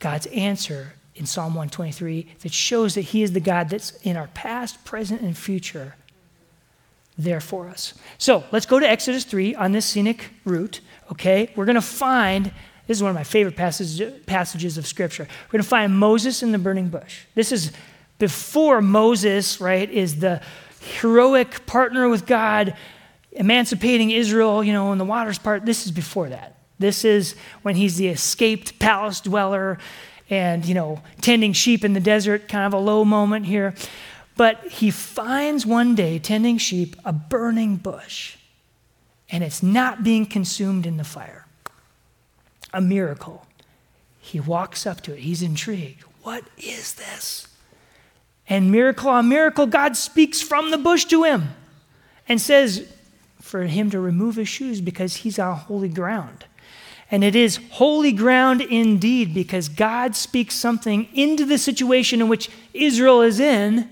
God's 0.00 0.26
answer 0.26 0.94
in 1.14 1.26
Psalm 1.26 1.54
123 1.54 2.26
that 2.40 2.52
shows 2.52 2.94
that 2.94 3.02
He 3.02 3.22
is 3.22 3.32
the 3.32 3.40
God 3.40 3.68
that's 3.68 3.92
in 4.02 4.16
our 4.16 4.28
past, 4.28 4.84
present, 4.84 5.20
and 5.20 5.36
future 5.36 5.94
there 7.18 7.40
for 7.40 7.68
us. 7.68 7.94
So 8.18 8.44
let's 8.52 8.66
go 8.66 8.80
to 8.80 8.88
Exodus 8.88 9.24
3 9.24 9.54
on 9.54 9.72
this 9.72 9.84
scenic 9.84 10.30
route, 10.44 10.80
okay? 11.10 11.52
We're 11.54 11.66
going 11.66 11.74
to 11.74 11.82
find, 11.82 12.46
this 12.86 12.96
is 12.96 13.02
one 13.02 13.10
of 13.10 13.14
my 13.14 13.24
favorite 13.24 13.56
passages, 13.56 14.20
passages 14.24 14.78
of 14.78 14.86
Scripture. 14.86 15.24
We're 15.24 15.52
going 15.52 15.62
to 15.62 15.68
find 15.68 15.94
Moses 15.94 16.42
in 16.42 16.52
the 16.52 16.58
burning 16.58 16.88
bush. 16.88 17.24
This 17.34 17.52
is 17.52 17.72
before 18.18 18.80
Moses, 18.80 19.60
right, 19.60 19.90
is 19.90 20.20
the 20.20 20.40
heroic 21.00 21.66
partner 21.66 22.08
with 22.08 22.26
God, 22.26 22.76
emancipating 23.32 24.10
Israel, 24.10 24.64
you 24.64 24.72
know, 24.72 24.92
in 24.92 24.98
the 24.98 25.04
waters 25.04 25.38
part. 25.38 25.66
This 25.66 25.86
is 25.86 25.92
before 25.92 26.28
that. 26.30 26.56
This 26.78 27.04
is 27.04 27.36
when 27.62 27.76
he's 27.76 27.96
the 27.96 28.08
escaped 28.08 28.78
palace 28.78 29.20
dweller 29.20 29.78
and, 30.32 30.64
you 30.64 30.74
know, 30.74 31.02
tending 31.20 31.52
sheep 31.52 31.84
in 31.84 31.92
the 31.92 32.00
desert, 32.00 32.48
kind 32.48 32.64
of 32.64 32.72
a 32.72 32.82
low 32.82 33.04
moment 33.04 33.44
here. 33.44 33.74
But 34.34 34.66
he 34.66 34.90
finds 34.90 35.66
one 35.66 35.94
day, 35.94 36.18
tending 36.18 36.56
sheep, 36.56 36.96
a 37.04 37.12
burning 37.12 37.76
bush, 37.76 38.38
and 39.30 39.44
it's 39.44 39.62
not 39.62 40.02
being 40.02 40.24
consumed 40.24 40.86
in 40.86 40.96
the 40.96 41.04
fire. 41.04 41.46
A 42.72 42.80
miracle. 42.80 43.46
He 44.20 44.40
walks 44.40 44.86
up 44.86 45.02
to 45.02 45.12
it. 45.12 45.18
He's 45.18 45.42
intrigued. 45.42 46.02
What 46.22 46.44
is 46.56 46.94
this? 46.94 47.48
And 48.48 48.72
miracle 48.72 49.10
on 49.10 49.28
miracle, 49.28 49.66
God 49.66 49.98
speaks 49.98 50.40
from 50.40 50.70
the 50.70 50.78
bush 50.78 51.04
to 51.06 51.24
him 51.24 51.48
and 52.26 52.40
says 52.40 52.90
for 53.40 53.64
him 53.64 53.90
to 53.90 54.00
remove 54.00 54.36
his 54.36 54.48
shoes 54.48 54.80
because 54.80 55.16
he's 55.16 55.38
on 55.38 55.56
holy 55.56 55.90
ground. 55.90 56.46
And 57.12 57.22
it 57.22 57.36
is 57.36 57.60
holy 57.70 58.10
ground 58.10 58.62
indeed 58.62 59.34
because 59.34 59.68
God 59.68 60.16
speaks 60.16 60.54
something 60.54 61.06
into 61.12 61.44
the 61.44 61.58
situation 61.58 62.22
in 62.22 62.28
which 62.28 62.50
Israel 62.72 63.20
is 63.20 63.38
in 63.38 63.90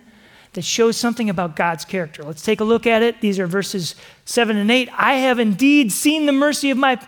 that 0.55 0.65
shows 0.65 0.97
something 0.97 1.29
about 1.29 1.55
God's 1.55 1.85
character. 1.85 2.23
Let's 2.23 2.43
take 2.43 2.61
a 2.61 2.65
look 2.65 2.87
at 2.87 3.03
it. 3.03 3.21
These 3.21 3.39
are 3.39 3.47
verses 3.47 3.95
7 4.25 4.57
and 4.57 4.71
8. 4.71 4.89
I 4.97 5.15
have 5.15 5.39
indeed 5.39 5.93
seen 5.93 6.25
the 6.25 6.33
mercy 6.33 6.71
of 6.71 6.79
my 6.79 6.99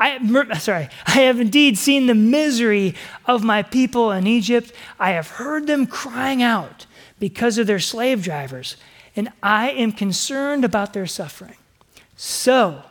I, 0.00 0.56
sorry, 0.58 0.88
I 1.06 1.20
have 1.20 1.40
indeed 1.40 1.76
seen 1.76 2.06
the 2.06 2.14
misery 2.14 2.94
of 3.26 3.44
my 3.44 3.62
people 3.62 4.10
in 4.12 4.26
Egypt. 4.26 4.72
I 4.98 5.10
have 5.10 5.28
heard 5.28 5.66
them 5.66 5.86
crying 5.86 6.42
out 6.42 6.86
because 7.18 7.58
of 7.58 7.66
their 7.66 7.78
slave 7.78 8.22
drivers, 8.22 8.76
and 9.14 9.30
I 9.42 9.72
am 9.72 9.92
concerned 9.92 10.64
about 10.64 10.94
their 10.94 11.06
suffering. 11.06 11.56
So, 12.16 12.82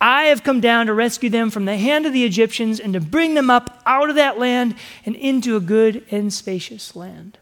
I 0.00 0.24
have 0.24 0.44
come 0.44 0.60
down 0.60 0.86
to 0.86 0.94
rescue 0.94 1.30
them 1.30 1.50
from 1.50 1.64
the 1.64 1.76
hand 1.76 2.04
of 2.06 2.12
the 2.12 2.24
Egyptians 2.24 2.78
and 2.78 2.92
to 2.92 3.00
bring 3.00 3.34
them 3.34 3.48
up 3.48 3.82
out 3.86 4.10
of 4.10 4.16
that 4.16 4.38
land 4.38 4.74
and 5.06 5.16
into 5.16 5.56
a 5.56 5.60
good 5.60 6.04
and 6.10 6.32
spacious 6.32 6.94
land. 6.94 7.38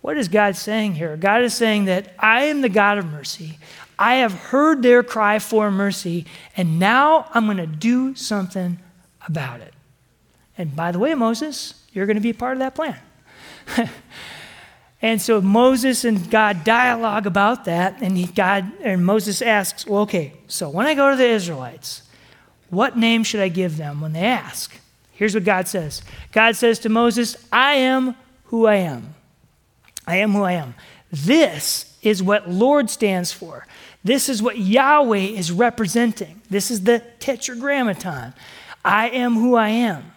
What 0.00 0.16
is 0.16 0.28
God 0.28 0.56
saying 0.56 0.94
here? 0.94 1.16
God 1.16 1.42
is 1.42 1.54
saying 1.54 1.86
that 1.86 2.14
I 2.18 2.44
am 2.44 2.60
the 2.60 2.68
God 2.68 2.98
of 2.98 3.06
mercy. 3.06 3.58
I 3.98 4.16
have 4.16 4.32
heard 4.32 4.82
their 4.82 5.02
cry 5.02 5.38
for 5.38 5.70
mercy, 5.70 6.26
and 6.56 6.78
now 6.78 7.28
I'm 7.32 7.44
going 7.46 7.58
to 7.58 7.66
do 7.66 8.14
something 8.14 8.78
about 9.26 9.60
it. 9.60 9.72
And 10.58 10.74
by 10.74 10.92
the 10.92 10.98
way, 10.98 11.14
Moses, 11.14 11.74
you're 11.92 12.06
going 12.06 12.16
to 12.16 12.20
be 12.20 12.32
part 12.32 12.54
of 12.54 12.58
that 12.58 12.74
plan. 12.74 12.98
and 15.04 15.20
so 15.20 15.42
Moses 15.42 16.02
and 16.06 16.30
God 16.30 16.64
dialogue 16.64 17.26
about 17.26 17.66
that, 17.66 18.00
and 18.00 18.16
he, 18.16 18.24
God 18.24 18.72
and 18.80 19.04
Moses 19.04 19.42
asks, 19.42 19.86
"Well, 19.86 20.00
okay, 20.02 20.32
so 20.48 20.70
when 20.70 20.86
I 20.86 20.94
go 20.94 21.10
to 21.10 21.16
the 21.16 21.28
Israelites, 21.28 22.04
what 22.70 22.96
name 22.96 23.22
should 23.22 23.40
I 23.40 23.48
give 23.48 23.76
them 23.76 24.00
when 24.00 24.14
they 24.14 24.24
ask?" 24.24 24.80
Here's 25.12 25.34
what 25.34 25.44
God 25.44 25.68
says. 25.68 26.00
God 26.32 26.56
says 26.56 26.78
to 26.80 26.88
Moses, 26.88 27.36
"I 27.52 27.74
am 27.74 28.16
who 28.44 28.66
I 28.66 28.76
am." 28.76 29.14
I 30.06 30.16
am 30.16 30.32
who 30.32 30.42
I 30.42 30.52
am. 30.52 30.74
This 31.12 31.96
is 32.02 32.22
what 32.22 32.50
Lord 32.50 32.88
stands 32.88 33.30
for. 33.30 33.66
This 34.02 34.30
is 34.30 34.42
what 34.42 34.58
Yahweh 34.58 35.16
is 35.16 35.52
representing. 35.52 36.40
This 36.48 36.70
is 36.70 36.84
the 36.84 37.02
tetragrammaton. 37.20 38.32
I 38.82 39.10
am 39.10 39.34
who 39.34 39.54
I 39.54 39.68
am. 39.68 40.12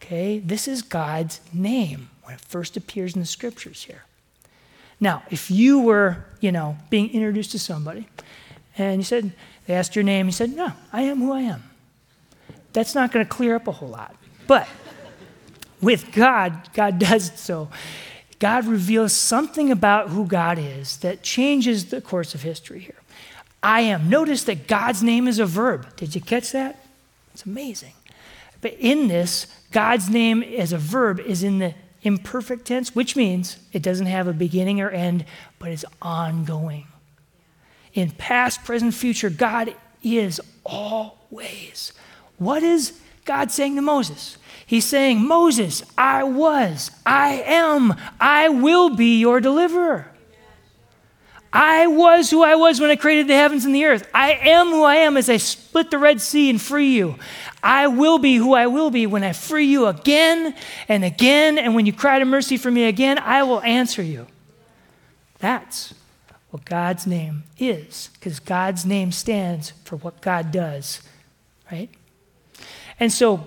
Okay? 0.00 0.38
This 0.38 0.68
is 0.68 0.82
God's 0.82 1.40
name 1.52 2.08
when 2.26 2.34
it 2.34 2.40
first 2.40 2.76
appears 2.76 3.14
in 3.14 3.20
the 3.20 3.26
scriptures 3.26 3.84
here. 3.84 4.02
Now, 4.98 5.22
if 5.30 5.48
you 5.48 5.78
were, 5.78 6.24
you 6.40 6.50
know, 6.50 6.76
being 6.90 7.08
introduced 7.12 7.52
to 7.52 7.58
somebody 7.58 8.08
and 8.76 8.98
you 8.98 9.04
said, 9.04 9.32
they 9.66 9.74
asked 9.74 9.94
your 9.94 10.02
name, 10.02 10.26
you 10.26 10.32
said, 10.32 10.50
No, 10.54 10.72
I 10.92 11.02
am 11.02 11.20
who 11.20 11.32
I 11.32 11.42
am. 11.42 11.62
That's 12.72 12.96
not 12.96 13.12
going 13.12 13.24
to 13.24 13.28
clear 13.28 13.54
up 13.54 13.68
a 13.68 13.72
whole 13.72 13.88
lot. 13.88 14.16
But 14.48 14.66
with 15.80 16.12
God, 16.12 16.68
God 16.74 16.98
does 16.98 17.30
so. 17.36 17.68
God 18.40 18.66
reveals 18.66 19.12
something 19.12 19.70
about 19.70 20.10
who 20.10 20.26
God 20.26 20.58
is 20.58 20.96
that 20.98 21.22
changes 21.22 21.86
the 21.86 22.00
course 22.00 22.34
of 22.34 22.42
history 22.42 22.80
here. 22.80 23.00
I 23.62 23.82
am. 23.82 24.10
Notice 24.10 24.42
that 24.44 24.66
God's 24.66 25.02
name 25.02 25.28
is 25.28 25.38
a 25.38 25.46
verb. 25.46 25.96
Did 25.96 26.14
you 26.14 26.20
catch 26.20 26.52
that? 26.52 26.84
It's 27.32 27.46
amazing. 27.46 27.92
But 28.60 28.74
in 28.74 29.08
this, 29.08 29.46
God's 29.70 30.10
name 30.10 30.42
as 30.42 30.72
a 30.72 30.78
verb 30.78 31.20
is 31.20 31.42
in 31.42 31.60
the 31.60 31.74
imperfect 32.06 32.66
tense, 32.66 32.94
which 32.94 33.16
means 33.16 33.58
it 33.72 33.82
doesn't 33.82 34.06
have 34.06 34.28
a 34.28 34.32
beginning 34.32 34.80
or 34.80 34.88
end, 34.90 35.24
but 35.58 35.70
it's 35.70 35.84
ongoing. 36.00 36.86
In 37.94 38.12
past, 38.12 38.64
present, 38.64 38.94
future, 38.94 39.28
God 39.28 39.74
is 40.04 40.40
always. 40.64 41.92
What 42.38 42.62
is 42.62 43.00
God 43.24 43.50
saying 43.50 43.74
to 43.74 43.82
Moses? 43.82 44.38
He's 44.64 44.84
saying, 44.84 45.26
Moses, 45.26 45.82
I 45.98 46.22
was, 46.22 46.92
I 47.04 47.42
am, 47.44 47.94
I 48.20 48.48
will 48.50 48.90
be 48.90 49.18
your 49.18 49.40
deliverer. 49.40 50.12
I 51.56 51.86
was 51.86 52.28
who 52.28 52.44
I 52.44 52.54
was 52.54 52.82
when 52.82 52.90
I 52.90 52.96
created 52.96 53.28
the 53.28 53.34
heavens 53.34 53.64
and 53.64 53.74
the 53.74 53.86
earth. 53.86 54.06
I 54.12 54.32
am 54.32 54.66
who 54.66 54.82
I 54.82 54.96
am 54.96 55.16
as 55.16 55.30
I 55.30 55.38
split 55.38 55.90
the 55.90 55.96
Red 55.96 56.20
Sea 56.20 56.50
and 56.50 56.60
free 56.60 56.94
you. 56.94 57.16
I 57.62 57.86
will 57.86 58.18
be 58.18 58.36
who 58.36 58.52
I 58.52 58.66
will 58.66 58.90
be 58.90 59.06
when 59.06 59.24
I 59.24 59.32
free 59.32 59.64
you 59.64 59.86
again 59.86 60.54
and 60.86 61.02
again. 61.02 61.56
And 61.56 61.74
when 61.74 61.86
you 61.86 61.94
cry 61.94 62.18
to 62.18 62.26
mercy 62.26 62.58
for 62.58 62.70
me 62.70 62.84
again, 62.84 63.18
I 63.18 63.42
will 63.44 63.62
answer 63.62 64.02
you. 64.02 64.26
That's 65.38 65.94
what 66.50 66.66
God's 66.66 67.06
name 67.06 67.44
is, 67.58 68.10
because 68.12 68.38
God's 68.38 68.84
name 68.84 69.10
stands 69.10 69.70
for 69.84 69.96
what 69.96 70.20
God 70.20 70.52
does, 70.52 71.00
right? 71.72 71.88
And 73.00 73.10
so 73.10 73.46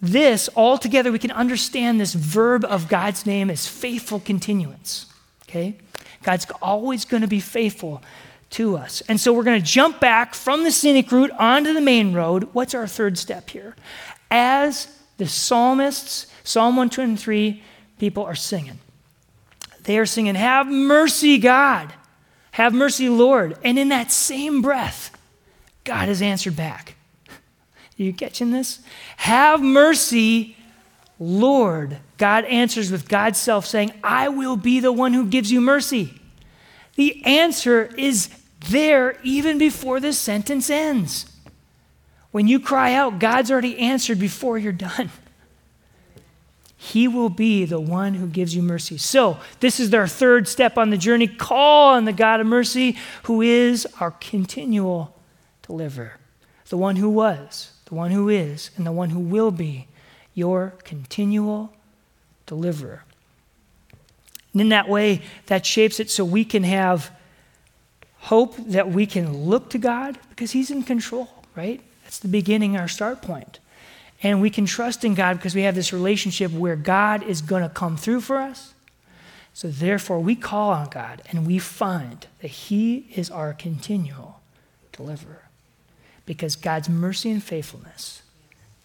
this, 0.00 0.48
altogether, 0.56 1.12
we 1.12 1.20
can 1.20 1.30
understand 1.30 2.00
this 2.00 2.14
verb 2.14 2.64
of 2.64 2.88
God's 2.88 3.26
name 3.26 3.48
as 3.48 3.68
faithful 3.68 4.18
continuance. 4.18 5.06
Okay? 5.44 5.76
God's 6.22 6.46
always 6.60 7.04
going 7.04 7.22
to 7.22 7.28
be 7.28 7.40
faithful 7.40 8.02
to 8.50 8.76
us. 8.76 9.02
And 9.08 9.20
so 9.20 9.32
we're 9.32 9.44
going 9.44 9.60
to 9.60 9.66
jump 9.66 10.00
back 10.00 10.34
from 10.34 10.64
the 10.64 10.70
scenic 10.70 11.10
route 11.10 11.30
onto 11.32 11.72
the 11.72 11.80
main 11.80 12.12
road. 12.12 12.48
What's 12.52 12.74
our 12.74 12.86
third 12.86 13.18
step 13.18 13.50
here? 13.50 13.74
As 14.30 14.88
the 15.18 15.26
psalmists, 15.26 16.26
Psalm 16.44 16.76
123 16.76 17.62
people 17.98 18.24
are 18.24 18.34
singing, 18.34 18.78
they 19.84 19.98
are 19.98 20.06
singing, 20.06 20.34
Have 20.34 20.66
mercy, 20.66 21.38
God. 21.38 21.92
Have 22.52 22.74
mercy, 22.74 23.08
Lord. 23.08 23.56
And 23.64 23.78
in 23.78 23.88
that 23.88 24.12
same 24.12 24.60
breath, 24.60 25.16
God 25.84 26.08
has 26.08 26.20
answered 26.20 26.54
back. 26.54 26.96
Are 27.28 28.02
you 28.02 28.12
catching 28.12 28.50
this? 28.50 28.80
Have 29.16 29.62
mercy, 29.62 30.56
Lord. 31.18 31.98
God 32.18 32.44
answers 32.46 32.90
with 32.90 33.08
God's 33.08 33.38
self 33.38 33.66
saying, 33.66 33.92
I 34.02 34.28
will 34.28 34.56
be 34.56 34.80
the 34.80 34.92
one 34.92 35.12
who 35.12 35.26
gives 35.26 35.52
you 35.52 35.60
mercy. 35.60 36.20
The 36.96 37.24
answer 37.24 37.90
is 37.96 38.28
there 38.70 39.18
even 39.22 39.58
before 39.58 40.00
this 40.00 40.18
sentence 40.18 40.70
ends. 40.70 41.26
When 42.30 42.48
you 42.48 42.60
cry 42.60 42.94
out, 42.94 43.18
God's 43.18 43.50
already 43.50 43.78
answered 43.78 44.18
before 44.18 44.58
you're 44.58 44.72
done. 44.72 45.10
He 46.76 47.06
will 47.06 47.28
be 47.28 47.64
the 47.64 47.78
one 47.78 48.14
who 48.14 48.26
gives 48.26 48.56
you 48.56 48.62
mercy. 48.62 48.98
So, 48.98 49.38
this 49.60 49.78
is 49.78 49.94
our 49.94 50.08
third 50.08 50.48
step 50.48 50.76
on 50.76 50.90
the 50.90 50.96
journey. 50.96 51.28
Call 51.28 51.94
on 51.94 52.06
the 52.06 52.12
God 52.12 52.40
of 52.40 52.46
mercy, 52.48 52.96
who 53.24 53.40
is 53.40 53.86
our 54.00 54.10
continual 54.10 55.16
deliverer, 55.64 56.18
the 56.70 56.76
one 56.76 56.96
who 56.96 57.08
was, 57.08 57.70
the 57.84 57.94
one 57.94 58.10
who 58.10 58.28
is, 58.28 58.70
and 58.76 58.84
the 58.84 58.90
one 58.90 59.10
who 59.10 59.20
will 59.20 59.52
be 59.52 59.86
your 60.34 60.74
continual 60.84 61.72
deliverer. 62.46 63.04
And 64.52 64.60
in 64.60 64.68
that 64.70 64.88
way, 64.88 65.22
that 65.46 65.64
shapes 65.64 66.00
it 66.00 66.10
so 66.10 66.24
we 66.24 66.44
can 66.44 66.64
have 66.64 67.10
hope 68.18 68.56
that 68.58 68.90
we 68.90 69.06
can 69.06 69.44
look 69.44 69.70
to 69.70 69.78
God 69.78 70.18
because 70.30 70.52
He's 70.52 70.70
in 70.70 70.82
control. 70.82 71.28
right? 71.56 71.80
That's 72.04 72.18
the 72.18 72.28
beginning, 72.28 72.76
our 72.76 72.88
start 72.88 73.22
point. 73.22 73.58
And 74.22 74.40
we 74.40 74.50
can 74.50 74.66
trust 74.66 75.04
in 75.04 75.14
God 75.14 75.36
because 75.36 75.54
we 75.54 75.62
have 75.62 75.74
this 75.74 75.92
relationship 75.92 76.52
where 76.52 76.76
God 76.76 77.22
is 77.24 77.42
going 77.42 77.62
to 77.62 77.68
come 77.68 77.96
through 77.96 78.20
for 78.20 78.38
us. 78.38 78.74
So 79.54 79.68
therefore, 79.68 80.20
we 80.20 80.36
call 80.36 80.70
on 80.70 80.88
God 80.88 81.22
and 81.30 81.46
we 81.46 81.58
find 81.58 82.26
that 82.40 82.48
He 82.48 83.08
is 83.14 83.30
our 83.30 83.52
continual 83.52 84.40
deliverer. 84.92 85.48
Because 86.24 86.54
God's 86.54 86.88
mercy 86.88 87.30
and 87.30 87.42
faithfulness 87.42 88.22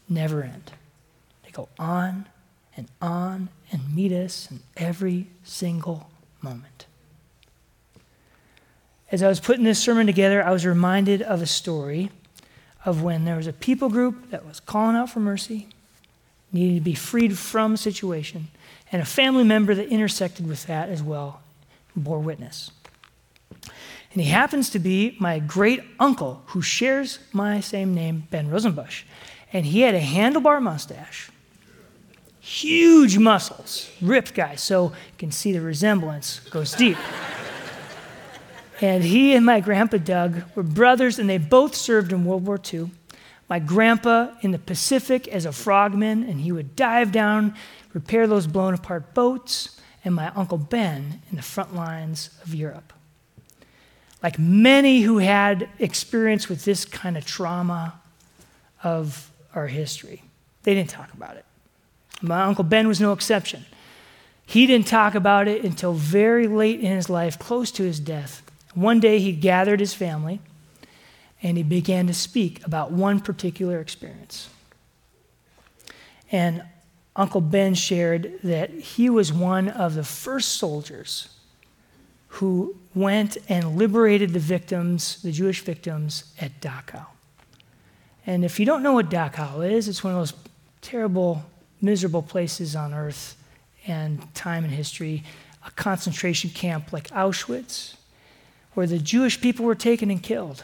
never 0.10 0.42
end. 0.42 0.72
Go 1.58 1.70
on 1.80 2.28
and 2.76 2.88
on 3.02 3.50
and 3.72 3.96
meet 3.96 4.12
us 4.12 4.48
in 4.52 4.60
every 4.78 5.26
single 5.44 6.08
moment. 6.40 6.86
As 9.12 9.24
I 9.24 9.28
was 9.28 9.40
putting 9.40 9.64
this 9.64 9.80
sermon 9.80 10.06
together, 10.06 10.44
I 10.44 10.52
was 10.52 10.68
reminded 10.68 11.24
of 11.24 11.42
a 11.42 11.48
story 11.48 12.12
of 12.86 13.02
when 13.02 13.26
there 13.26 13.38
was 13.38 13.48
a 13.48 13.54
people 13.54 13.90
group 13.90 14.30
that 14.30 14.46
was 14.46 14.60
calling 14.60 14.96
out 14.96 15.10
for 15.10 15.20
mercy, 15.20 15.68
needed 16.54 16.76
to 16.76 16.82
be 16.82 16.94
freed 16.94 17.40
from 17.40 17.74
a 17.74 17.78
situation, 17.78 18.50
and 18.92 19.02
a 19.02 19.06
family 19.06 19.44
member 19.44 19.74
that 19.74 19.88
intersected 19.88 20.46
with 20.46 20.68
that 20.68 20.90
as 20.90 21.02
well 21.02 21.42
bore 21.96 22.20
witness. 22.20 22.70
And 24.14 24.22
he 24.22 24.26
happens 24.26 24.70
to 24.70 24.80
be 24.80 25.18
my 25.20 25.40
great 25.40 25.82
uncle 26.00 26.44
who 26.50 26.62
shares 26.62 27.18
my 27.34 27.62
same 27.62 27.96
name, 27.96 28.28
Ben 28.30 28.48
Rosenbush. 28.52 29.06
And 29.52 29.66
he 29.66 29.82
had 29.82 29.96
a 29.96 30.02
handlebar 30.02 30.62
mustache, 30.62 31.32
huge 32.48 33.18
muscles, 33.18 33.92
ripped 34.02 34.34
guy. 34.34 34.56
So 34.56 34.86
you 34.86 35.18
can 35.18 35.32
see 35.32 35.52
the 35.52 35.60
resemblance 35.60 36.40
goes 36.50 36.72
deep. 36.72 36.98
and 38.82 39.04
he 39.04 39.36
and 39.36 39.46
my 39.46 39.60
grandpa 39.60 39.98
Doug 39.98 40.44
were 40.56 40.64
brothers, 40.64 41.20
and 41.20 41.30
they 41.30 41.38
both 41.38 41.76
served 41.76 42.14
in 42.14 42.24
World 42.24 42.46
War 42.46 42.60
II. 42.74 42.90
My 43.50 43.60
grandpa 43.60 44.30
in 44.42 44.52
the 44.52 44.60
Pacific 44.60 45.28
as 45.28 45.46
a 45.46 45.52
frogman, 45.52 46.24
and 46.24 46.40
he 46.40 46.54
would 46.54 46.76
dive 46.76 47.12
down, 47.12 47.54
repair 47.94 48.28
those 48.28 48.48
blown 48.48 48.74
apart 48.74 49.14
boats, 49.14 49.82
and 50.06 50.16
my 50.16 50.30
uncle 50.30 50.58
Ben 50.58 51.22
in 51.30 51.36
the 51.36 51.42
front 51.42 51.76
lines 51.76 52.30
of 52.44 52.56
Europe. 52.56 52.94
Like 54.24 54.40
many 54.40 55.02
who 55.02 55.18
had 55.18 55.70
experience 55.80 56.48
with 56.48 56.64
this 56.64 56.86
kind 56.86 57.18
of 57.18 57.26
trauma 57.26 58.00
of 58.84 59.30
our 59.54 59.68
history, 59.68 60.24
they 60.64 60.74
didn't 60.74 60.90
talk 60.90 61.14
about 61.14 61.36
it. 61.36 61.46
My 62.22 62.44
Uncle 62.44 62.64
Ben 62.64 62.88
was 62.88 63.00
no 63.00 63.14
exception. 63.14 63.66
He 64.46 64.66
didn't 64.66 64.88
talk 64.88 65.14
about 65.14 65.48
it 65.48 65.64
until 65.64 65.94
very 65.94 66.48
late 66.48 66.80
in 66.80 66.96
his 66.96 67.10
life, 67.10 67.38
close 67.38 67.70
to 67.72 67.84
his 67.84 68.00
death. 68.00 68.42
One 68.74 69.00
day 69.00 69.20
he 69.20 69.34
gathered 69.34 69.80
his 69.80 69.94
family 69.94 70.40
and 71.44 71.58
he 71.58 71.64
began 71.64 72.08
to 72.08 72.14
speak 72.14 72.66
about 72.66 72.92
one 72.92 73.20
particular 73.20 73.80
experience. 73.80 74.50
And 76.32 76.64
Uncle 77.16 77.42
Ben 77.42 77.74
shared 77.74 78.40
that 78.44 78.72
he 78.72 79.10
was 79.10 79.34
one 79.34 79.70
of 79.70 79.96
the 79.96 80.04
first 80.04 80.54
soldiers 80.54 81.30
who 82.28 82.78
went 82.94 83.38
and 83.50 83.78
liberated 83.78 84.34
the 84.34 84.40
victims, 84.40 85.22
the 85.22 85.32
Jewish 85.32 85.62
victims, 85.62 86.34
at 86.40 86.60
Dachau. 86.62 87.06
And 88.26 88.44
if 88.46 88.60
you 88.60 88.66
don't 88.66 88.84
know 88.84 88.94
what 88.94 89.10
Dachau 89.10 89.70
is, 89.70 89.88
it's 89.88 90.04
one 90.04 90.14
of 90.14 90.20
those 90.20 90.34
terrible 90.82 91.46
miserable 91.82 92.22
places 92.22 92.76
on 92.76 92.94
earth 92.94 93.36
and 93.86 94.34
time 94.34 94.64
and 94.64 94.74
history, 94.74 95.24
a 95.66 95.72
concentration 95.72 96.50
camp 96.50 96.92
like 96.92 97.10
Auschwitz, 97.10 97.96
where 98.74 98.88
the 98.88 99.00
Jewish 99.00 99.40
people 99.42 99.66
were 99.66 99.76
taken 99.76 100.12
and 100.12 100.22
killed, 100.22 100.64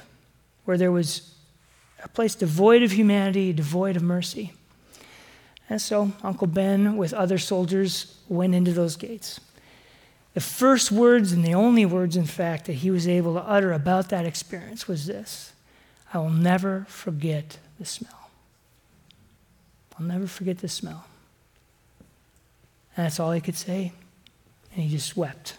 where 0.65 0.77
there 0.77 0.91
was 0.91 1.33
a 2.03 2.07
place 2.07 2.35
devoid 2.35 2.83
of 2.83 2.91
humanity, 2.91 3.53
devoid 3.53 3.95
of 3.95 4.03
mercy. 4.03 4.53
And 5.69 5.81
so 5.81 6.11
Uncle 6.21 6.47
Ben, 6.47 6.97
with 6.97 7.13
other 7.13 7.37
soldiers, 7.37 8.17
went 8.27 8.53
into 8.53 8.73
those 8.73 8.95
gates. 8.95 9.39
The 10.33 10.41
first 10.41 10.91
words, 10.91 11.31
and 11.31 11.45
the 11.45 11.53
only 11.53 11.85
words, 11.85 12.17
in 12.17 12.25
fact, 12.25 12.65
that 12.65 12.73
he 12.73 12.91
was 12.91 13.07
able 13.07 13.35
to 13.35 13.41
utter 13.41 13.71
about 13.71 14.09
that 14.09 14.25
experience 14.25 14.87
was 14.87 15.05
this 15.05 15.53
I 16.13 16.17
will 16.17 16.29
never 16.29 16.85
forget 16.87 17.57
the 17.79 17.85
smell. 17.85 18.22
I'll 20.03 20.09
never 20.09 20.27
forget 20.27 20.57
the 20.57 20.67
smell. 20.67 21.05
And 22.97 23.05
that's 23.05 23.21
all 23.21 23.31
he 23.31 23.39
could 23.39 23.55
say. 23.55 23.93
And 24.75 24.83
he 24.83 24.89
just 24.89 25.15
wept. 25.15 25.55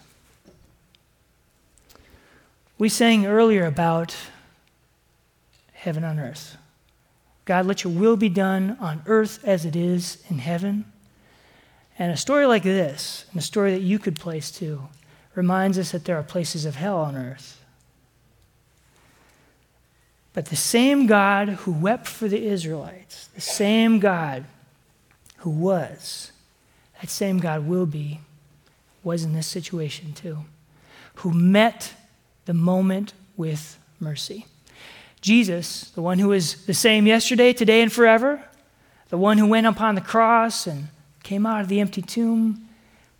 We 2.77 2.87
sang 2.89 3.25
earlier 3.25 3.65
about 3.65 4.15
heaven 5.73 6.03
on 6.03 6.19
earth. 6.19 6.57
God, 7.45 7.65
let 7.65 7.83
your 7.83 7.93
will 7.93 8.17
be 8.17 8.29
done 8.29 8.77
on 8.79 9.01
earth 9.07 9.43
as 9.43 9.65
it 9.65 9.75
is 9.75 10.23
in 10.29 10.37
heaven. 10.37 10.85
And 11.97 12.11
a 12.11 12.17
story 12.17 12.45
like 12.45 12.63
this, 12.63 13.25
and 13.31 13.39
a 13.39 13.43
story 13.43 13.71
that 13.71 13.81
you 13.81 13.97
could 13.97 14.19
place 14.19 14.51
too, 14.51 14.81
reminds 15.33 15.79
us 15.79 15.91
that 15.91 16.05
there 16.05 16.17
are 16.17 16.23
places 16.23 16.65
of 16.65 16.75
hell 16.75 16.99
on 16.99 17.15
earth. 17.15 17.64
But 20.35 20.47
the 20.47 20.57
same 20.57 21.07
God 21.07 21.47
who 21.47 21.71
wept 21.71 22.07
for 22.07 22.27
the 22.27 22.45
Israelites, 22.45 23.29
the 23.33 23.39
same 23.39 23.99
God 23.99 24.43
who 25.37 25.49
was, 25.49 26.33
that 26.99 27.09
same 27.09 27.39
God 27.39 27.65
will 27.65 27.85
be, 27.85 28.19
was 29.01 29.23
in 29.23 29.31
this 29.31 29.47
situation 29.47 30.11
too, 30.11 30.39
who 31.15 31.31
met 31.31 31.93
the 32.43 32.53
moment 32.53 33.13
with 33.37 33.79
mercy. 34.01 34.45
Jesus, 35.21 35.91
the 35.91 36.01
one 36.01 36.19
who 36.19 36.33
is 36.33 36.65
the 36.65 36.73
same 36.73 37.07
yesterday, 37.07 37.53
today, 37.53 37.81
and 37.81 37.91
forever, 37.91 38.43
the 39.07 39.17
one 39.17 39.37
who 39.37 39.47
went 39.47 39.67
upon 39.67 39.95
the 39.95 40.01
cross 40.01 40.67
and 40.67 40.89
came 41.23 41.45
out 41.45 41.61
of 41.61 41.69
the 41.69 41.79
empty 41.79 42.01
tomb, 42.01 42.67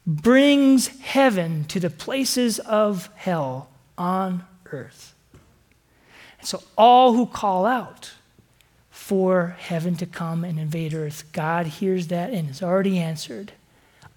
brings 0.06 0.88
heaven 1.00 1.64
to 1.64 1.80
the 1.80 1.90
places 1.90 2.60
of 2.60 3.10
hell 3.16 3.70
on 3.98 4.44
earth. 4.74 5.15
So, 6.46 6.62
all 6.78 7.14
who 7.14 7.26
call 7.26 7.66
out 7.66 8.14
for 8.92 9.56
heaven 9.60 9.96
to 9.96 10.06
come 10.06 10.44
and 10.44 10.60
invade 10.60 10.94
earth, 10.94 11.24
God 11.32 11.66
hears 11.66 12.08
that 12.08 12.30
and 12.30 12.48
has 12.48 12.62
already 12.62 13.00
answered 13.00 13.52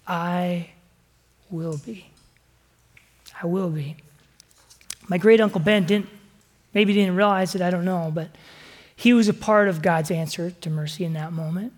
I 0.07 0.69
will 1.49 1.77
be. 1.77 2.11
I 3.41 3.47
will 3.47 3.71
be. 3.71 3.95
My 5.07 5.17
great 5.17 5.41
uncle 5.41 5.59
Ben 5.59 5.85
didn't, 5.85 6.09
maybe 6.73 6.93
didn't 6.93 7.15
realize 7.15 7.55
it, 7.55 7.61
I 7.61 7.71
don't 7.71 7.85
know, 7.85 8.11
but 8.13 8.29
he 8.95 9.13
was 9.13 9.27
a 9.27 9.33
part 9.33 9.67
of 9.67 9.81
God's 9.81 10.11
answer 10.11 10.51
to 10.51 10.69
mercy 10.69 11.05
in 11.05 11.13
that 11.13 11.33
moment. 11.33 11.73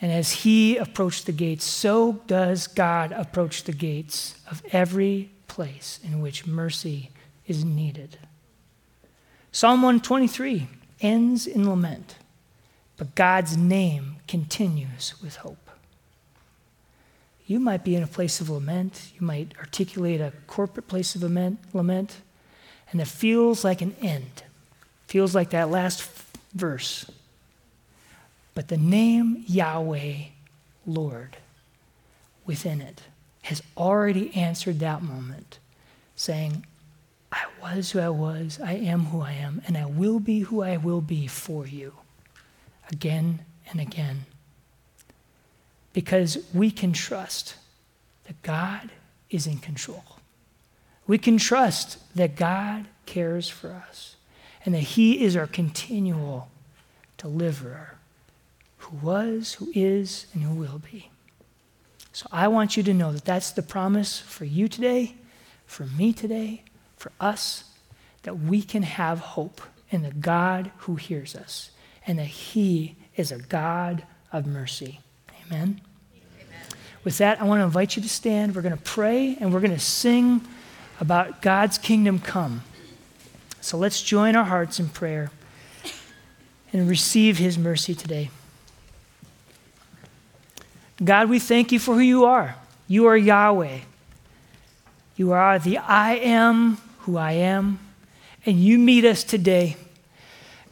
And 0.00 0.10
as 0.10 0.32
he 0.32 0.78
approached 0.78 1.26
the 1.26 1.32
gates, 1.32 1.64
so 1.64 2.20
does 2.26 2.66
God 2.66 3.12
approach 3.12 3.64
the 3.64 3.72
gates 3.72 4.36
of 4.50 4.62
every 4.72 5.30
place 5.48 6.00
in 6.02 6.22
which 6.22 6.46
mercy 6.46 7.10
is 7.46 7.62
needed. 7.62 8.18
Psalm 9.52 9.82
123 9.82 10.66
ends 11.00 11.46
in 11.46 11.68
lament, 11.68 12.16
but 12.96 13.14
God's 13.14 13.56
name 13.56 14.16
continues 14.26 15.14
with 15.22 15.36
hope. 15.36 15.70
You 17.46 17.60
might 17.60 17.84
be 17.84 17.94
in 17.94 18.02
a 18.02 18.06
place 18.06 18.40
of 18.40 18.48
lament. 18.48 19.12
You 19.18 19.26
might 19.26 19.52
articulate 19.58 20.20
a 20.20 20.32
corporate 20.46 20.88
place 20.88 21.14
of 21.14 21.22
lament, 21.22 21.58
lament 21.74 22.16
and 22.92 23.00
it 23.00 23.08
feels 23.08 23.64
like 23.64 23.80
an 23.80 23.96
end. 24.00 24.44
Feels 25.06 25.34
like 25.34 25.50
that 25.50 25.70
last 25.70 26.08
verse. 26.54 27.10
But 28.54 28.68
the 28.68 28.76
name 28.76 29.44
Yahweh, 29.48 30.14
Lord, 30.86 31.38
within 32.44 32.82
it 32.82 33.02
has 33.42 33.62
already 33.76 34.34
answered 34.36 34.78
that 34.80 35.02
moment, 35.02 35.58
saying, 36.14 36.66
I 37.32 37.46
was 37.62 37.90
who 37.90 38.00
I 38.00 38.10
was, 38.10 38.60
I 38.62 38.74
am 38.74 39.06
who 39.06 39.22
I 39.22 39.32
am, 39.32 39.62
and 39.66 39.76
I 39.76 39.86
will 39.86 40.20
be 40.20 40.40
who 40.40 40.62
I 40.62 40.76
will 40.76 41.00
be 41.00 41.26
for 41.26 41.66
you 41.66 41.94
again 42.90 43.40
and 43.70 43.80
again. 43.80 44.26
Because 45.94 46.38
we 46.52 46.70
can 46.70 46.92
trust 46.92 47.56
that 48.24 48.40
God 48.42 48.90
is 49.30 49.46
in 49.46 49.58
control. 49.58 50.04
We 51.06 51.18
can 51.18 51.38
trust 51.38 51.98
that 52.14 52.36
God 52.36 52.86
cares 53.06 53.48
for 53.48 53.70
us 53.70 54.16
and 54.64 54.74
that 54.74 54.80
He 54.80 55.24
is 55.24 55.36
our 55.36 55.46
continual 55.46 56.50
deliverer 57.16 57.96
who 58.78 58.96
was, 58.96 59.54
who 59.54 59.70
is, 59.74 60.26
and 60.34 60.42
who 60.42 60.54
will 60.54 60.82
be. 60.90 61.08
So 62.12 62.26
I 62.30 62.48
want 62.48 62.76
you 62.76 62.82
to 62.82 62.94
know 62.94 63.12
that 63.12 63.24
that's 63.24 63.52
the 63.52 63.62
promise 63.62 64.18
for 64.18 64.44
you 64.44 64.68
today, 64.68 65.14
for 65.66 65.84
me 65.86 66.12
today, 66.12 66.62
for 67.02 67.10
us 67.20 67.64
that 68.22 68.38
we 68.38 68.62
can 68.62 68.84
have 68.84 69.18
hope 69.18 69.60
in 69.90 70.02
the 70.02 70.12
God 70.12 70.70
who 70.78 70.94
hears 70.94 71.34
us 71.34 71.72
and 72.06 72.16
that 72.20 72.26
He 72.26 72.94
is 73.16 73.32
a 73.32 73.38
God 73.38 74.04
of 74.32 74.46
mercy. 74.46 75.00
Amen. 75.44 75.80
Amen. 76.14 76.66
With 77.02 77.18
that, 77.18 77.40
I 77.40 77.44
want 77.44 77.58
to 77.58 77.64
invite 77.64 77.96
you 77.96 78.02
to 78.02 78.08
stand. 78.08 78.54
We're 78.54 78.62
going 78.62 78.76
to 78.76 78.82
pray 78.82 79.36
and 79.40 79.52
we're 79.52 79.60
going 79.60 79.72
to 79.72 79.80
sing 79.80 80.42
about 81.00 81.42
God's 81.42 81.76
kingdom 81.76 82.20
come. 82.20 82.62
So 83.60 83.76
let's 83.76 84.00
join 84.00 84.36
our 84.36 84.44
hearts 84.44 84.78
in 84.78 84.88
prayer. 84.88 85.32
and 86.72 86.88
receive 86.88 87.36
his 87.36 87.58
mercy 87.58 87.94
today. 87.94 88.30
God, 91.04 91.28
we 91.28 91.38
thank 91.38 91.72
you 91.72 91.78
for 91.78 91.94
who 91.94 92.00
you 92.00 92.24
are. 92.24 92.54
You 92.86 93.06
are 93.06 93.16
Yahweh. 93.16 93.80
You 95.16 95.32
are 95.32 95.58
the 95.58 95.78
I 95.78 96.14
am 96.14 96.78
who 97.02 97.16
I 97.16 97.32
am, 97.32 97.78
and 98.46 98.58
you 98.58 98.78
meet 98.78 99.04
us 99.04 99.24
today. 99.24 99.76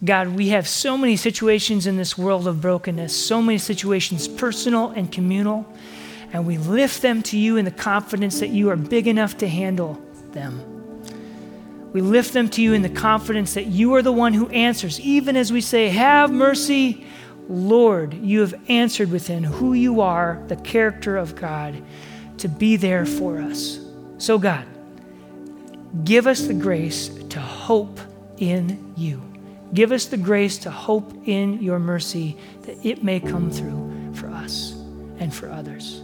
God, 0.03 0.29
we 0.29 0.49
have 0.49 0.67
so 0.67 0.97
many 0.97 1.17
situations 1.17 1.87
in 1.87 1.97
this 1.97 2.17
world 2.17 2.49
of 2.49 2.61
brokenness, 2.61 3.15
so 3.15 3.43
many 3.43 3.59
situations, 3.59 4.27
personal 4.27 4.91
and 4.91 5.13
communal, 5.13 5.67
and 6.33 6.47
we 6.47 6.57
lift 6.57 7.03
them 7.03 7.23
to 7.25 7.39
you 7.39 7.57
in 7.57 7.65
the 7.65 7.71
confidence 7.71 8.41
that 8.41 8.49
you 8.49 8.71
are 8.71 8.77
big 8.77 9.07
enough 9.07 9.37
to 9.39 9.49
handle 9.49 10.01
them. 10.33 10.67
We 11.93 12.01
lift 12.01 12.33
them 12.33 12.49
to 12.51 12.63
you 12.63 12.73
in 12.73 12.83
the 12.83 12.89
confidence 12.89 13.55
that 13.55 13.67
you 13.67 13.95
are 13.95 14.03
the 14.03 14.13
one 14.13 14.33
who 14.33 14.49
answers, 14.51 15.01
even 15.01 15.37
as 15.37 15.53
we 15.53 15.61
say, 15.61 15.89
Have 15.89 16.31
mercy, 16.31 17.05
Lord. 17.49 18.15
You 18.15 18.41
have 18.41 18.55
answered 18.69 19.11
within 19.11 19.43
who 19.43 19.73
you 19.73 20.01
are, 20.01 20.41
the 20.47 20.57
character 20.57 21.17
of 21.17 21.35
God, 21.35 21.83
to 22.39 22.49
be 22.49 22.77
there 22.77 23.05
for 23.05 23.39
us. 23.39 23.81
So, 24.19 24.39
God, 24.39 24.65
give 26.05 26.27
us 26.27 26.43
the 26.43 26.55
grace 26.55 27.09
to 27.31 27.41
hope 27.41 28.01
in 28.39 28.93
you. 28.97 29.23
Give 29.73 29.93
us 29.93 30.07
the 30.07 30.17
grace 30.17 30.59
to 30.59 30.71
hope 30.71 31.13
in 31.27 31.63
your 31.63 31.79
mercy 31.79 32.37
that 32.63 32.85
it 32.85 33.05
may 33.05 33.21
come 33.21 33.51
through 33.51 34.15
for 34.15 34.29
us 34.29 34.73
and 35.19 35.33
for 35.33 35.49
others. 35.51 36.03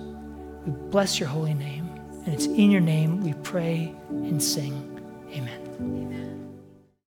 We 0.64 0.72
bless 0.90 1.18
your 1.18 1.28
holy 1.28 1.54
name, 1.54 1.88
and 2.24 2.34
it's 2.34 2.46
in 2.46 2.70
your 2.70 2.80
name 2.80 3.22
we 3.22 3.34
pray 3.42 3.94
and 4.10 4.42
sing. 4.42 4.74
Amen. 5.32 5.60
Amen. 5.80 6.15